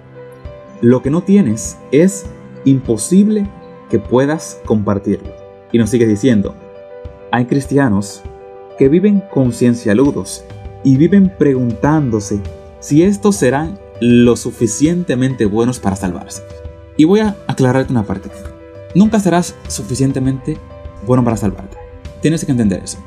Lo 0.82 1.00
que 1.00 1.10
no 1.10 1.22
tienes 1.22 1.78
es 1.92 2.26
imposible 2.64 3.48
que 3.88 3.98
puedas 3.98 4.60
compartirlo. 4.66 5.39
Y 5.72 5.78
nos 5.78 5.90
sigue 5.90 6.06
diciendo, 6.06 6.54
hay 7.30 7.46
cristianos 7.46 8.22
que 8.78 8.88
viven 8.88 9.22
conciencialudos 9.32 10.44
y 10.82 10.96
viven 10.96 11.32
preguntándose 11.38 12.40
si 12.80 13.02
estos 13.02 13.36
serán 13.36 13.78
lo 14.00 14.36
suficientemente 14.36 15.46
buenos 15.46 15.78
para 15.78 15.96
salvarse. 15.96 16.42
Y 16.96 17.04
voy 17.04 17.20
a 17.20 17.36
aclararte 17.46 17.92
una 17.92 18.04
parte. 18.04 18.30
Nunca 18.94 19.20
serás 19.20 19.54
suficientemente 19.68 20.56
bueno 21.06 21.22
para 21.22 21.36
salvarte. 21.36 21.76
Tienes 22.20 22.44
que 22.44 22.50
entender 22.50 22.82
eso 22.82 22.98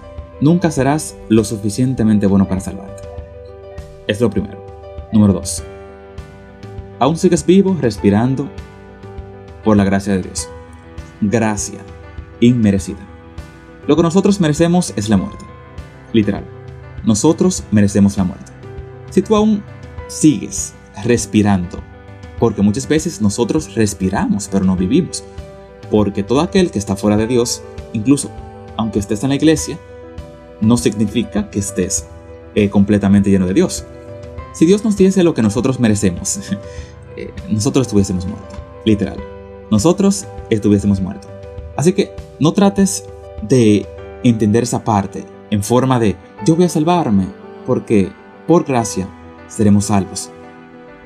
nunca 0.43 0.69
serás 0.71 1.15
lo 1.29 1.43
suficientemente 1.43 2.27
bueno 2.27 2.47
para 2.47 2.61
salvarte. 2.61 3.03
Es 4.07 4.19
lo 4.19 4.29
primero. 4.29 4.63
Número 5.13 5.33
2. 5.33 5.63
Aún 6.99 7.17
sigues 7.17 7.45
vivo, 7.45 7.77
respirando, 7.79 8.49
por 9.63 9.77
la 9.77 9.85
gracia 9.85 10.13
de 10.13 10.23
Dios. 10.23 10.49
Gracia 11.21 11.79
inmerecida. 12.47 12.99
Lo 13.87 13.95
que 13.95 14.03
nosotros 14.03 14.39
merecemos 14.39 14.93
es 14.95 15.09
la 15.09 15.17
muerte. 15.17 15.45
Literal. 16.13 16.45
Nosotros 17.05 17.63
merecemos 17.71 18.17
la 18.17 18.23
muerte. 18.23 18.51
Si 19.09 19.21
tú 19.21 19.35
aún 19.35 19.63
sigues 20.07 20.73
respirando, 21.03 21.79
porque 22.39 22.61
muchas 22.61 22.87
veces 22.87 23.21
nosotros 23.21 23.75
respiramos 23.75 24.47
pero 24.51 24.65
no 24.65 24.75
vivimos, 24.75 25.23
porque 25.91 26.23
todo 26.23 26.41
aquel 26.41 26.71
que 26.71 26.79
está 26.79 26.95
fuera 26.95 27.17
de 27.17 27.27
Dios, 27.27 27.61
incluso 27.93 28.29
aunque 28.77 28.99
estés 28.99 29.23
en 29.23 29.29
la 29.29 29.35
iglesia, 29.35 29.77
no 30.61 30.77
significa 30.77 31.49
que 31.49 31.59
estés 31.59 32.07
eh, 32.55 32.69
completamente 32.69 33.29
lleno 33.29 33.45
de 33.45 33.53
Dios. 33.53 33.85
Si 34.53 34.65
Dios 34.65 34.83
nos 34.83 34.95
diese 34.97 35.23
lo 35.23 35.33
que 35.33 35.41
nosotros 35.41 35.79
merecemos, 35.79 36.39
eh, 37.17 37.31
nosotros 37.49 37.87
estuviésemos 37.87 38.25
muertos, 38.25 38.57
literal. 38.85 39.17
Nosotros 39.71 40.25
estuviésemos 40.49 41.01
muertos. 41.01 41.29
Así 41.75 41.93
que 41.93 42.15
no 42.43 42.51
trates 42.51 43.05
de 43.41 43.87
entender 44.21 44.63
esa 44.63 44.83
parte 44.83 45.25
en 45.49 45.63
forma 45.63 45.97
de 45.97 46.17
yo 46.45 46.57
voy 46.57 46.65
a 46.65 46.69
salvarme 46.69 47.27
porque 47.65 48.11
por 48.47 48.65
gracia 48.65 49.07
seremos 49.47 49.85
salvos. 49.85 50.29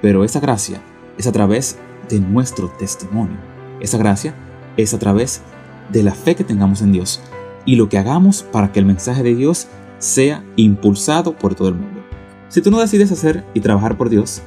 Pero 0.02 0.24
esa 0.24 0.40
gracia 0.40 0.82
es 1.16 1.28
a 1.28 1.32
través 1.32 1.78
de 2.10 2.20
nuestro 2.20 2.70
testimonio. 2.80 3.38
Esa 3.80 4.00
gracia 4.00 4.34
es 4.78 4.96
a 4.96 5.00
través 5.00 5.44
de 5.92 6.02
la 6.02 6.16
fe 6.16 6.36
que 6.36 6.44
tengamos 6.44 6.82
en 6.82 6.92
Dios 6.92 7.22
y 7.66 7.76
lo 7.76 7.88
que 7.88 8.00
hagamos 8.00 8.42
para 8.42 8.72
que 8.72 8.80
el 8.80 8.86
mensaje 8.88 9.22
de 9.22 9.36
Dios 9.36 9.68
sea 10.00 10.44
impulsado 10.56 11.38
por 11.38 11.54
todo 11.54 11.68
el 11.68 11.76
mundo. 11.76 12.02
Si 12.50 12.64
tú 12.64 12.72
no 12.72 12.80
decides 12.80 13.12
hacer 13.12 13.46
y 13.54 13.60
trabajar 13.60 13.96
por 13.96 14.10
Dios, 14.10 14.42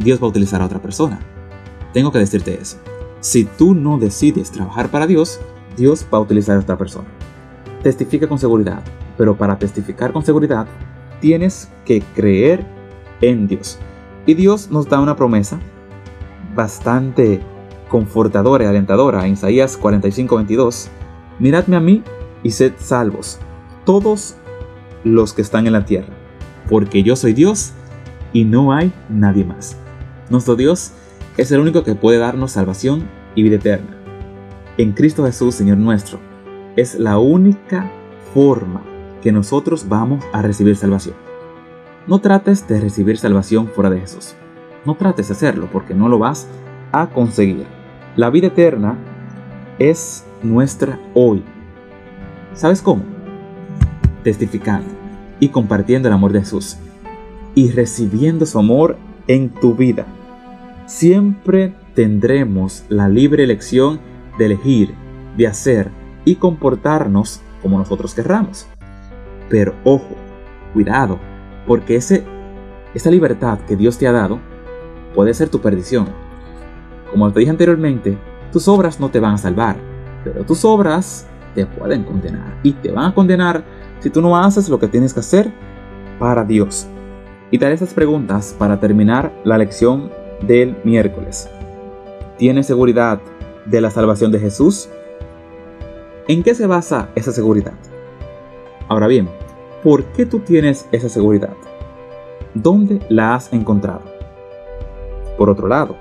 Dios 0.00 0.20
va 0.20 0.26
a 0.26 0.30
utilizar 0.30 0.60
a 0.60 0.66
otra 0.66 0.82
persona. 0.82 1.20
Tengo 1.92 2.10
que 2.10 2.18
decirte 2.18 2.58
eso. 2.60 2.78
Si 3.20 3.44
tú 3.44 3.76
no 3.76 3.98
decides 3.98 4.50
trabajar 4.50 4.90
para 4.90 5.06
Dios, 5.06 5.38
Dios 5.76 6.06
va 6.12 6.18
a 6.18 6.22
utilizar 6.22 6.56
a 6.56 6.60
otra 6.60 6.76
persona. 6.76 7.06
Testifica 7.82 8.26
con 8.28 8.38
seguridad, 8.38 8.82
pero 9.16 9.36
para 9.36 9.58
testificar 9.58 10.12
con 10.12 10.24
seguridad 10.24 10.66
tienes 11.20 11.70
que 11.84 12.02
creer 12.14 12.64
en 13.20 13.46
Dios. 13.46 13.78
Y 14.26 14.34
Dios 14.34 14.70
nos 14.70 14.88
da 14.88 15.00
una 15.00 15.16
promesa 15.16 15.58
bastante 16.54 17.40
confortadora 17.88 18.64
y 18.64 18.66
alentadora 18.66 19.26
en 19.26 19.34
Isaías 19.34 19.78
45:22. 19.78 20.88
Miradme 21.38 21.76
a 21.76 21.80
mí 21.80 22.02
y 22.42 22.50
sed 22.50 22.72
salvos, 22.78 23.38
todos 23.84 24.36
los 25.04 25.32
que 25.32 25.42
están 25.42 25.66
en 25.66 25.74
la 25.74 25.84
tierra, 25.84 26.12
porque 26.68 27.02
yo 27.02 27.14
soy 27.14 27.32
Dios 27.34 27.72
y 28.32 28.44
no 28.44 28.72
hay 28.72 28.92
nadie 29.08 29.44
más. 29.44 29.76
Nuestro 30.30 30.56
Dios 30.56 30.92
es 31.36 31.52
el 31.52 31.60
único 31.60 31.84
que 31.84 31.94
puede 31.94 32.18
darnos 32.18 32.52
salvación 32.52 33.08
y 33.34 33.42
vida 33.42 33.56
eterna. 33.56 33.95
En 34.78 34.92
Cristo 34.92 35.24
Jesús, 35.24 35.54
Señor 35.54 35.78
nuestro, 35.78 36.18
es 36.76 36.96
la 36.96 37.18
única 37.18 37.90
forma 38.34 38.82
que 39.22 39.32
nosotros 39.32 39.88
vamos 39.88 40.22
a 40.34 40.42
recibir 40.42 40.76
salvación. 40.76 41.14
No 42.06 42.18
trates 42.18 42.68
de 42.68 42.78
recibir 42.78 43.16
salvación 43.16 43.68
fuera 43.68 43.88
de 43.88 44.00
Jesús. 44.00 44.34
No 44.84 44.94
trates 44.94 45.28
de 45.28 45.32
hacerlo 45.32 45.70
porque 45.72 45.94
no 45.94 46.10
lo 46.10 46.18
vas 46.18 46.46
a 46.92 47.06
conseguir. 47.06 47.64
La 48.16 48.28
vida 48.28 48.48
eterna 48.48 48.98
es 49.78 50.26
nuestra 50.42 51.00
hoy. 51.14 51.42
¿Sabes 52.52 52.82
cómo? 52.82 53.02
Testificando 54.24 54.90
y 55.40 55.48
compartiendo 55.48 56.08
el 56.08 56.14
amor 56.14 56.32
de 56.32 56.40
Jesús 56.40 56.76
y 57.54 57.70
recibiendo 57.70 58.44
su 58.44 58.58
amor 58.58 58.98
en 59.26 59.48
tu 59.48 59.74
vida. 59.74 60.04
Siempre 60.84 61.74
tendremos 61.94 62.84
la 62.90 63.08
libre 63.08 63.42
elección 63.42 64.00
de 64.38 64.46
elegir, 64.46 64.94
de 65.36 65.46
hacer 65.46 65.90
y 66.24 66.36
comportarnos 66.36 67.40
como 67.62 67.78
nosotros 67.78 68.14
querramos. 68.14 68.66
Pero 69.48 69.74
ojo, 69.84 70.14
cuidado, 70.72 71.18
porque 71.66 71.96
ese, 71.96 72.24
esa 72.94 73.10
libertad 73.10 73.58
que 73.60 73.76
Dios 73.76 73.98
te 73.98 74.06
ha 74.06 74.12
dado 74.12 74.38
puede 75.14 75.34
ser 75.34 75.48
tu 75.48 75.60
perdición. 75.60 76.08
Como 77.10 77.32
te 77.32 77.40
dije 77.40 77.50
anteriormente, 77.50 78.18
tus 78.52 78.68
obras 78.68 79.00
no 79.00 79.10
te 79.10 79.20
van 79.20 79.34
a 79.34 79.38
salvar, 79.38 79.76
pero 80.24 80.44
tus 80.44 80.64
obras 80.64 81.26
te 81.54 81.66
pueden 81.66 82.04
condenar. 82.04 82.58
Y 82.62 82.72
te 82.72 82.92
van 82.92 83.06
a 83.06 83.14
condenar 83.14 83.64
si 84.00 84.10
tú 84.10 84.20
no 84.20 84.36
haces 84.36 84.68
lo 84.68 84.78
que 84.78 84.88
tienes 84.88 85.14
que 85.14 85.20
hacer 85.20 85.52
para 86.18 86.44
Dios. 86.44 86.86
Y 87.50 87.58
te 87.58 87.64
haré 87.64 87.74
estas 87.74 87.94
preguntas 87.94 88.54
para 88.58 88.78
terminar 88.80 89.32
la 89.44 89.56
lección 89.56 90.10
del 90.42 90.76
miércoles. 90.84 91.48
¿Tienes 92.38 92.66
seguridad 92.66 93.20
de 93.66 93.80
la 93.80 93.90
salvación 93.90 94.32
de 94.32 94.38
Jesús? 94.38 94.88
¿En 96.28 96.42
qué 96.42 96.54
se 96.54 96.66
basa 96.66 97.10
esa 97.14 97.32
seguridad? 97.32 97.74
Ahora 98.88 99.06
bien, 99.06 99.28
¿por 99.82 100.04
qué 100.04 100.26
tú 100.26 100.40
tienes 100.40 100.86
esa 100.92 101.08
seguridad? 101.08 101.54
¿Dónde 102.54 103.00
la 103.08 103.34
has 103.34 103.52
encontrado? 103.52 104.02
Por 105.36 105.50
otro 105.50 105.68
lado, 105.68 105.96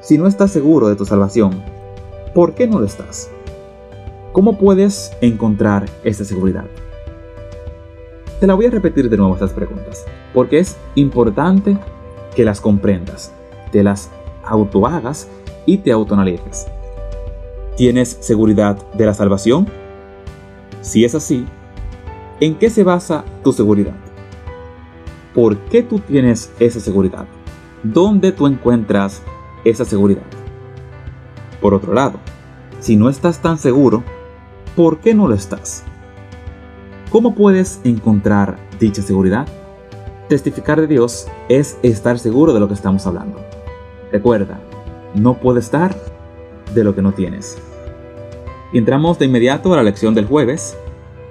si 0.00 0.18
no 0.18 0.26
estás 0.26 0.50
seguro 0.50 0.88
de 0.88 0.96
tu 0.96 1.04
salvación, 1.04 1.62
¿por 2.34 2.54
qué 2.54 2.66
no 2.66 2.78
lo 2.78 2.86
estás? 2.86 3.30
¿Cómo 4.32 4.56
puedes 4.58 5.12
encontrar 5.20 5.86
esa 6.04 6.24
seguridad? 6.24 6.64
Te 8.40 8.46
la 8.46 8.54
voy 8.54 8.66
a 8.66 8.70
repetir 8.70 9.08
de 9.08 9.16
nuevo 9.16 9.34
estas 9.34 9.52
preguntas, 9.52 10.04
porque 10.32 10.58
es 10.58 10.76
importante 10.94 11.76
que 12.34 12.44
las 12.44 12.60
comprendas, 12.60 13.32
te 13.70 13.82
las 13.82 14.10
autohagas 14.44 15.28
y 15.66 15.78
te 15.78 15.92
autoanalices. 15.92 16.66
¿Tienes 17.76 18.18
seguridad 18.20 18.76
de 18.92 19.06
la 19.06 19.14
salvación? 19.14 19.66
Si 20.82 21.06
es 21.06 21.14
así, 21.14 21.46
¿en 22.38 22.56
qué 22.56 22.68
se 22.68 22.84
basa 22.84 23.24
tu 23.42 23.52
seguridad? 23.54 23.94
¿Por 25.34 25.56
qué 25.56 25.82
tú 25.82 25.98
tienes 25.98 26.52
esa 26.60 26.80
seguridad? 26.80 27.24
¿Dónde 27.82 28.30
tú 28.32 28.46
encuentras 28.46 29.22
esa 29.64 29.86
seguridad? 29.86 30.26
Por 31.62 31.72
otro 31.72 31.94
lado, 31.94 32.18
si 32.78 32.96
no 32.96 33.08
estás 33.08 33.40
tan 33.40 33.56
seguro, 33.56 34.04
¿por 34.76 34.98
qué 34.98 35.14
no 35.14 35.26
lo 35.26 35.34
estás? 35.34 35.82
¿Cómo 37.08 37.34
puedes 37.34 37.80
encontrar 37.84 38.58
dicha 38.78 39.00
seguridad? 39.00 39.48
Testificar 40.28 40.78
de 40.78 40.88
Dios 40.88 41.26
es 41.48 41.78
estar 41.82 42.18
seguro 42.18 42.52
de 42.52 42.60
lo 42.60 42.68
que 42.68 42.74
estamos 42.74 43.06
hablando. 43.06 43.40
Recuerda, 44.10 44.60
no 45.14 45.38
puedes 45.40 45.70
dar 45.70 46.11
de 46.74 46.84
lo 46.84 46.94
que 46.94 47.02
no 47.02 47.12
tienes. 47.12 47.58
Y 48.72 48.78
entramos 48.78 49.18
de 49.18 49.26
inmediato 49.26 49.72
a 49.72 49.76
la 49.76 49.82
lección 49.82 50.14
del 50.14 50.26
jueves, 50.26 50.76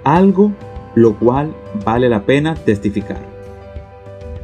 algo 0.03 0.51
lo 0.95 1.17
cual 1.17 1.53
vale 1.85 2.09
la 2.09 2.23
pena 2.23 2.55
testificar. 2.55 3.21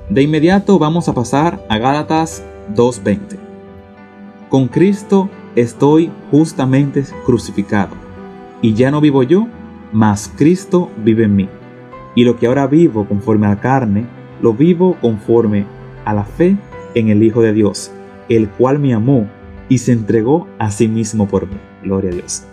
De 0.10 0.22
inmediato 0.22 0.80
vamos 0.80 1.10
a 1.10 1.14
pasar 1.14 1.66
a 1.70 1.78
Gálatas 1.78 2.44
2.20. 2.74 3.38
Con 4.50 4.68
Cristo 4.68 5.30
estoy 5.56 6.12
justamente 6.32 7.04
crucificado, 7.26 7.96
y 8.62 8.74
ya 8.74 8.92
no 8.92 9.02
vivo 9.02 9.24
yo, 9.24 9.48
mas 9.92 10.32
Cristo 10.36 10.90
vive 10.98 11.26
en 11.26 11.36
mí. 11.36 11.50
Y 12.16 12.24
lo 12.24 12.38
que 12.38 12.48
ahora 12.48 12.68
vivo 12.68 13.06
conforme 13.06 13.48
a 13.48 13.50
la 13.50 13.60
carne, 13.60 14.06
lo 14.42 14.54
vivo 14.54 14.96
conforme 15.02 15.66
a 16.06 16.14
la 16.14 16.24
fe 16.24 16.56
en 16.96 17.10
el 17.10 17.22
Hijo 17.24 17.42
de 17.42 17.54
Dios, 17.54 17.92
el 18.30 18.50
cual 18.50 18.80
me 18.80 18.94
amó 18.94 19.28
y 19.70 19.80
se 19.80 19.92
entregó 19.92 20.48
a 20.60 20.72
sí 20.72 20.88
mismo 20.88 21.28
por 21.28 21.48
mí. 21.48 21.58
Gloria 21.84 22.12
a 22.12 22.14
Dios. 22.14 22.44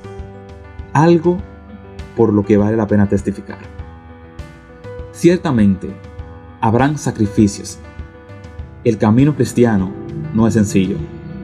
Algo 0.93 1.39
por 2.17 2.33
lo 2.33 2.45
que 2.45 2.57
vale 2.57 2.77
la 2.77 2.87
pena 2.87 3.09
testificar. 3.09 3.59
Ciertamente, 5.13 5.91
habrán 6.61 6.99
sacrificios. 6.99 7.79
El 8.85 8.99
camino 8.99 9.35
cristiano 9.35 9.93
no 10.35 10.47
es 10.47 10.55
sencillo 10.55 10.97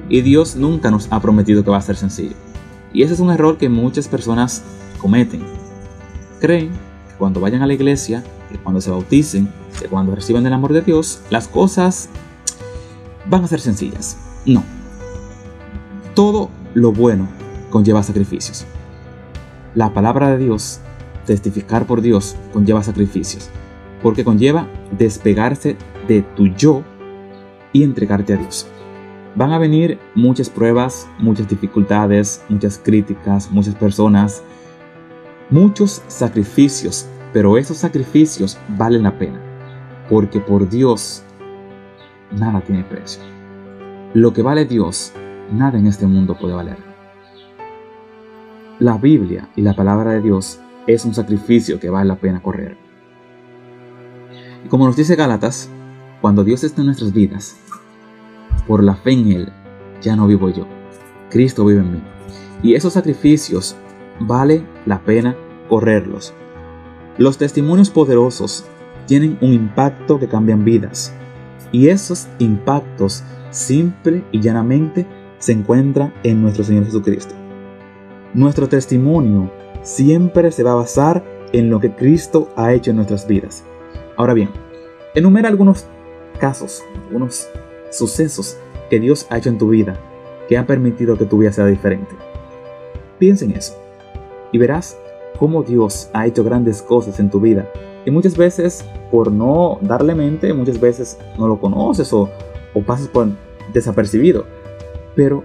y 0.09 0.21
Dios 0.23 0.57
nunca 0.57 0.91
nos 0.91 1.09
ha 1.11 1.21
prometido 1.21 1.65
que 1.65 1.71
va 1.71 1.79
a 1.79 1.83
ser 1.83 1.97
sencillo. 1.97 2.35
Y 2.93 3.03
ese 3.03 3.15
es 3.15 3.21
un 3.21 3.31
error 3.31 3.57
que 3.57 3.69
muchas 3.69 4.09
personas 4.09 4.63
cometen. 5.01 5.43
Creen 6.41 6.71
que 7.09 7.15
cuando 7.17 7.41
vayan 7.41 7.63
a 7.63 7.67
la 7.67 7.75
iglesia, 7.75 8.25
que 8.51 8.59
cuando 8.59 8.81
se 8.81 8.91
bauticen, 8.91 9.49
que 9.81 9.89
cuando 9.89 10.15
reciban 10.15 10.45
el 10.47 10.53
amor 10.53 10.73
de 10.73 10.83
Dios, 10.83 11.23
las 11.31 11.47
cosas 11.47 12.09
van 13.27 13.45
a 13.45 13.49
ser 13.49 13.61
sencillas. 13.61 14.17
No. 14.45 14.65
Todo 16.15 16.51
lo 16.75 16.93
bueno 16.93 17.29
conlleva 17.71 18.03
sacrificios. 18.03 18.67
La 19.75 19.95
palabra 19.95 20.31
de 20.31 20.39
Dios, 20.39 20.81
testificar 21.27 21.87
por 21.87 22.03
Dios, 22.03 22.37
conlleva 22.53 22.83
sacrificios, 22.83 23.49
porque 24.03 24.25
conlleva 24.25 24.67
despegarse 24.99 25.77
de 26.09 26.23
tu 26.23 26.49
yo 26.49 26.83
y 27.73 27.85
entregarte 27.85 28.35
a 28.35 28.37
Dios. 28.37 28.67
Van 29.37 29.53
a 29.53 29.59
venir 29.59 29.99
muchas 30.17 30.51
pruebas, 30.51 31.09
muchas 31.21 31.49
dificultades, 31.49 32.43
muchas 32.49 32.79
críticas, 32.79 33.49
muchas 33.53 33.77
personas, 33.77 34.43
muchos 35.51 36.03
sacrificios, 36.09 37.07
pero 37.33 37.57
esos 37.57 37.77
sacrificios 37.77 38.59
valen 38.77 39.05
la 39.05 39.17
pena, 39.17 39.41
porque 40.09 40.41
por 40.41 40.69
Dios 40.69 41.23
nada 42.33 42.61
tiene 42.63 42.83
precio. 42.83 43.23
Lo 44.15 44.33
que 44.33 44.43
vale 44.43 44.65
Dios, 44.65 45.13
nada 45.53 45.79
en 45.79 45.87
este 45.87 46.07
mundo 46.07 46.37
puede 46.39 46.55
valer. 46.55 46.77
La 48.79 48.97
Biblia 48.97 49.49
y 49.57 49.63
la 49.63 49.75
palabra 49.75 50.13
de 50.13 50.23
Dios 50.23 50.61
es 50.87 51.05
un 51.05 51.15
sacrificio 51.15 51.79
que 51.79 51.91
vale 51.91 52.09
la 52.09 52.17
pena 52.17 52.43
correr. 52.43 52.77
Y 54.65 54.69
como 54.69 54.87
nos 54.87 54.97
dice 54.97 55.17
Gálatas, 55.17 55.69
cuando 56.21 56.45
Dios 56.45 56.65
está 56.65 56.81
en 56.81 56.87
nuestras 56.87 57.13
vidas, 57.13 57.57
por 58.67 58.83
la 58.83 58.95
fe 58.95 59.13
en 59.13 59.33
Él, 59.33 59.53
ya 60.01 60.17
no 60.17 60.27
vivo 60.27 60.49
yo, 60.49 60.67
Cristo 61.31 61.65
vive 61.65 61.81
en 61.81 61.93
mí. 61.93 62.03
Y 62.63 62.75
esos 62.75 62.93
sacrificios 62.93 63.77
vale 64.19 64.65
la 64.87 65.01
pena 65.01 65.37
correrlos. 65.69 66.35
Los 67.19 67.39
testimonios 67.39 67.91
poderosos 67.91 68.65
tienen 69.07 69.39
un 69.41 69.53
impacto 69.53 70.19
que 70.19 70.29
cambian 70.29 70.65
vidas. 70.65 71.13
Y 71.73 71.89
esos 71.89 72.29
impactos 72.39 73.25
simple 73.51 74.25
y 74.33 74.41
llanamente 74.41 75.07
se 75.41 75.51
encuentran 75.51 76.15
en 76.23 76.41
nuestro 76.41 76.63
Señor 76.63 76.85
Jesucristo. 76.85 77.35
Nuestro 78.33 78.69
testimonio 78.69 79.51
siempre 79.83 80.53
se 80.53 80.63
va 80.63 80.73
a 80.73 80.77
basar 80.77 81.25
en 81.53 81.69
lo 81.69 81.81
que 81.81 81.91
Cristo 81.91 82.49
ha 82.55 82.73
hecho 82.73 82.91
en 82.91 82.97
nuestras 82.97 83.27
vidas. 83.27 83.65
Ahora 84.17 84.35
bien, 84.35 84.51
enumera 85.15 85.49
algunos 85.49 85.87
casos, 86.39 86.85
algunos 87.09 87.49
sucesos 87.91 88.57
que 88.89 89.01
Dios 89.01 89.27
ha 89.31 89.39
hecho 89.39 89.49
en 89.49 89.59
tu 89.59 89.69
vida 89.69 89.99
que 90.49 90.59
han 90.59 90.67
permitido 90.67 91.17
que 91.17 91.27
tu 91.27 91.39
vida 91.39 91.53
sea 91.53 91.67
diferente. 91.67 92.11
Piensa 93.19 93.45
en 93.45 93.53
eso 93.53 93.75
y 94.53 94.59
verás 94.59 94.99
cómo 95.39 95.63
Dios 95.63 96.11
ha 96.13 96.27
hecho 96.27 96.45
grandes 96.45 96.83
cosas 96.83 97.21
en 97.21 97.31
tu 97.31 97.41
vida. 97.41 97.71
Y 98.05 98.11
muchas 98.11 98.37
veces, 98.37 98.85
por 99.11 99.31
no 99.31 99.79
darle 99.81 100.15
mente, 100.15 100.53
muchas 100.53 100.81
veces 100.81 101.19
no 101.39 101.47
lo 101.47 101.61
conoces 101.61 102.13
o, 102.13 102.29
o 102.75 102.83
pasas 102.83 103.09
por 103.09 103.29
desapercibido. 103.73 104.45
Pero 105.15 105.45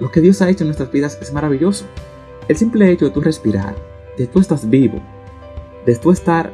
lo 0.00 0.10
que 0.10 0.20
Dios 0.20 0.42
ha 0.42 0.50
hecho 0.50 0.64
en 0.64 0.68
nuestras 0.68 0.90
vidas 0.90 1.18
es 1.20 1.32
maravilloso. 1.32 1.84
El 2.48 2.56
simple 2.56 2.90
hecho 2.90 3.04
de 3.04 3.12
tú 3.12 3.20
respirar, 3.20 3.76
de 4.18 4.26
tú 4.26 4.40
estás 4.40 4.68
vivo, 4.68 5.00
de 5.86 5.94
tú 5.96 6.10
estar 6.10 6.52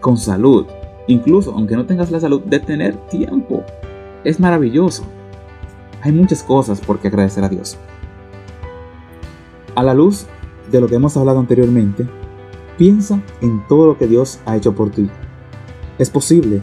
con 0.00 0.16
salud, 0.16 0.66
incluso 1.06 1.52
aunque 1.52 1.76
no 1.76 1.86
tengas 1.86 2.10
la 2.10 2.20
salud, 2.20 2.40
de 2.42 2.60
tener 2.60 2.96
tiempo, 3.08 3.62
es 4.24 4.40
maravilloso. 4.40 5.04
Hay 6.00 6.12
muchas 6.12 6.42
cosas 6.42 6.80
por 6.80 6.98
qué 6.98 7.08
agradecer 7.08 7.44
a 7.44 7.48
Dios. 7.48 7.76
A 9.74 9.82
la 9.82 9.94
luz 9.94 10.26
de 10.70 10.80
lo 10.80 10.88
que 10.88 10.94
hemos 10.94 11.16
hablado 11.16 11.40
anteriormente, 11.40 12.08
piensa 12.78 13.20
en 13.42 13.66
todo 13.68 13.86
lo 13.86 13.98
que 13.98 14.06
Dios 14.06 14.40
ha 14.46 14.56
hecho 14.56 14.74
por 14.74 14.90
ti. 14.90 15.10
Es 15.98 16.08
posible 16.08 16.62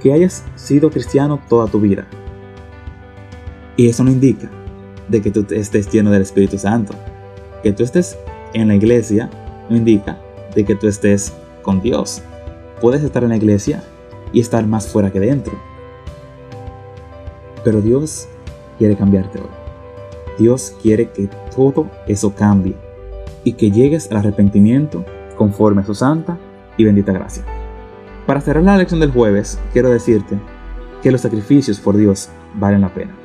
que 0.00 0.12
hayas 0.12 0.44
sido 0.56 0.90
cristiano 0.90 1.40
toda 1.48 1.66
tu 1.66 1.80
vida. 1.80 2.06
Y 3.76 3.88
eso 3.88 4.04
no 4.04 4.10
indica 4.10 4.50
de 5.08 5.20
que 5.20 5.30
tú 5.30 5.46
estés 5.50 5.90
lleno 5.90 6.10
del 6.10 6.22
Espíritu 6.22 6.58
Santo. 6.58 6.94
Que 7.62 7.72
tú 7.72 7.82
estés 7.82 8.18
en 8.54 8.68
la 8.68 8.74
iglesia 8.74 9.30
no 9.68 9.76
indica 9.76 10.18
de 10.54 10.64
que 10.64 10.74
tú 10.74 10.88
estés 10.88 11.32
con 11.62 11.80
Dios. 11.80 12.22
Puedes 12.80 13.02
estar 13.02 13.22
en 13.22 13.30
la 13.30 13.36
iglesia 13.36 13.82
y 14.32 14.40
estar 14.40 14.66
más 14.66 14.88
fuera 14.88 15.10
que 15.10 15.20
dentro. 15.20 15.54
Pero 17.64 17.80
Dios 17.80 18.28
quiere 18.78 18.96
cambiarte 18.96 19.38
hoy. 19.38 19.46
Dios 20.38 20.74
quiere 20.82 21.10
que 21.10 21.28
todo 21.54 21.88
eso 22.06 22.34
cambie 22.34 22.74
y 23.44 23.52
que 23.54 23.70
llegues 23.70 24.10
al 24.10 24.18
arrepentimiento 24.18 25.04
conforme 25.36 25.82
a 25.82 25.84
su 25.84 25.94
santa 25.94 26.38
y 26.76 26.84
bendita 26.84 27.12
gracia. 27.12 27.44
Para 28.26 28.40
cerrar 28.40 28.64
la 28.64 28.76
lección 28.76 29.00
del 29.00 29.12
jueves, 29.12 29.58
quiero 29.72 29.90
decirte 29.90 30.38
que 31.02 31.10
los 31.10 31.20
sacrificios 31.20 31.80
por 31.80 31.96
Dios 31.96 32.30
valen 32.54 32.82
la 32.82 32.94
pena. 32.94 33.21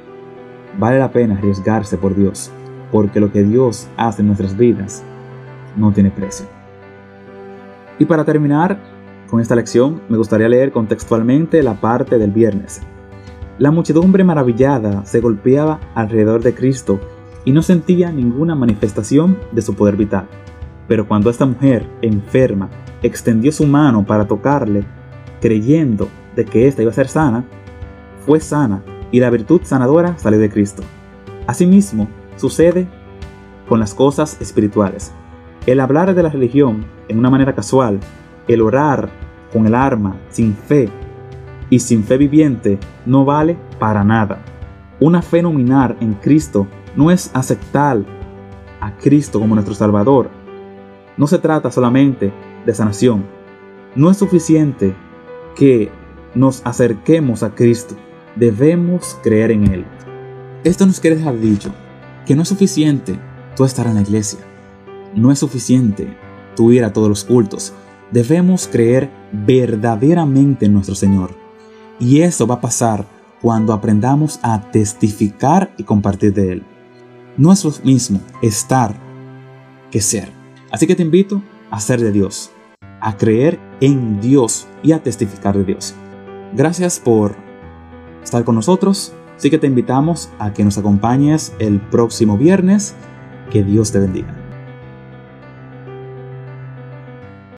Vale 0.78 1.00
la 1.00 1.12
pena 1.12 1.36
arriesgarse 1.36 1.98
por 1.98 2.16
Dios, 2.16 2.52
porque 2.92 3.20
lo 3.20 3.32
que 3.32 3.44
Dios 3.44 3.88
hace 3.98 4.22
en 4.22 4.28
nuestras 4.28 4.56
vidas 4.56 5.04
no 5.76 5.92
tiene 5.92 6.12
precio. 6.12 6.46
Y 7.98 8.06
para 8.06 8.24
terminar 8.26 8.78
con 9.28 9.42
esta 9.42 9.56
lección, 9.56 10.02
me 10.08 10.18
gustaría 10.18 10.48
leer 10.48 10.72
contextualmente 10.72 11.64
la 11.64 11.74
parte 11.74 12.20
del 12.20 12.32
viernes. 12.32 12.82
La 13.58 13.72
muchedumbre 13.72 14.24
maravillada 14.24 15.04
se 15.06 15.20
golpeaba 15.20 15.80
alrededor 15.96 16.44
de 16.44 16.54
Cristo 16.54 17.00
y 17.44 17.52
no 17.52 17.64
sentía 17.64 18.12
ninguna 18.12 18.54
manifestación 18.54 19.38
de 19.52 19.64
su 19.64 19.74
poder 19.74 19.96
vital. 19.96 20.28
Pero 20.88 21.08
cuando 21.08 21.32
esta 21.32 21.46
mujer 21.46 21.88
enferma 22.04 22.70
extendió 23.02 23.52
su 23.52 23.66
mano 23.66 24.06
para 24.06 24.28
tocarle, 24.28 24.84
creyendo 25.42 26.08
de 26.36 26.46
que 26.46 26.68
ésta 26.68 26.84
iba 26.84 26.92
a 26.92 26.94
ser 26.94 27.08
sana, 27.08 27.44
fue 28.26 28.40
sana 28.40 28.84
y 29.12 29.20
la 29.20 29.30
virtud 29.30 29.62
sanadora 29.64 30.18
salió 30.18 30.40
de 30.40 30.50
Cristo. 30.50 30.84
Asimismo, 31.48 32.08
sucede 32.36 32.88
con 33.68 33.80
las 33.80 33.94
cosas 33.94 34.40
espirituales. 34.42 35.12
El 35.66 35.80
hablar 35.80 36.14
de 36.14 36.24
la 36.24 36.30
religión 36.30 36.86
en 37.08 37.20
una 37.20 37.30
manera 37.30 37.54
casual, 37.54 38.00
el 38.48 38.62
orar 38.62 39.10
con 39.52 39.66
el 39.66 39.76
arma, 39.76 40.16
sin 40.30 40.56
fe 40.56 40.90
y 41.70 41.80
sin 41.80 42.04
fe 42.04 42.18
viviente, 42.18 42.80
no 43.06 43.26
vale 43.26 43.58
para 43.80 44.04
nada. 44.04 44.40
Una 45.00 45.22
fe 45.22 45.42
nominal 45.42 45.98
en 46.00 46.14
Cristo 46.14 46.68
no 46.96 47.12
es 47.12 47.30
aceptar 47.34 48.00
a 48.80 48.96
Cristo 48.98 49.40
como 49.40 49.56
nuestro 49.56 49.76
Salvador. 49.76 50.30
No 51.18 51.28
se 51.28 51.40
trata 51.40 51.72
solamente 51.72 52.32
de 52.66 52.74
sanación. 52.74 53.26
No 53.96 54.10
es 54.10 54.18
suficiente 54.18 54.96
que 55.56 55.92
nos 56.36 56.66
acerquemos 56.66 57.44
a 57.44 57.54
Cristo. 57.54 57.96
Debemos 58.38 59.18
creer 59.24 59.52
en 59.52 59.72
Él. 59.72 59.86
Esto 60.64 60.86
nos 60.86 61.00
quiere 61.00 61.16
dejar 61.16 61.40
dicho 61.40 61.74
que 62.26 62.36
no 62.36 62.44
es 62.44 62.50
suficiente 62.50 63.18
tú 63.56 63.66
estar 63.66 63.88
en 63.88 63.96
la 63.96 64.02
iglesia. 64.02 64.40
No 65.16 65.32
es 65.32 65.40
suficiente 65.40 66.08
tú 66.56 66.72
ir 66.72 66.84
a 66.84 66.94
todos 66.94 67.10
los 67.10 67.24
cultos. 67.24 67.74
Debemos 68.12 68.68
creer 68.68 69.10
verdaderamente 69.32 70.68
en 70.68 70.74
nuestro 70.74 70.94
Señor. 70.94 71.32
Y 72.00 72.22
eso 72.22 72.46
va 72.46 72.56
a 72.56 72.62
pasar 72.62 73.06
cuando 73.42 73.74
aprendamos 73.74 74.40
a 74.44 74.70
testificar 74.70 75.74
y 75.78 75.84
compartir 75.84 76.34
de 76.34 76.52
Él. 76.52 76.64
No 77.38 77.52
es 77.52 77.64
lo 77.64 77.74
mismo 77.84 78.22
estar 78.42 78.96
que 79.90 80.02
ser. 80.02 80.32
Así 80.70 80.86
que 80.86 80.96
te 80.96 81.04
invito 81.04 81.42
a 81.72 81.80
ser 81.80 82.02
de 82.02 82.12
Dios, 82.12 82.52
a 83.02 83.18
creer 83.18 83.60
en 83.82 84.22
Dios 84.22 84.68
y 84.84 84.92
a 84.92 85.02
testificar 85.02 85.58
de 85.58 85.64
Dios. 85.64 85.96
Gracias 86.54 87.00
por 87.00 87.47
estar 88.28 88.44
con 88.44 88.56
nosotros. 88.56 89.14
Así 89.36 89.50
que 89.50 89.58
te 89.58 89.68
invitamos 89.68 90.30
a 90.40 90.54
que 90.54 90.64
nos 90.64 90.78
acompañes 90.78 91.54
el 91.60 91.80
próximo 91.80 92.38
viernes. 92.38 92.96
Que 93.52 93.64
Dios 93.64 93.92
te 93.92 94.00
bendiga. 94.00 94.47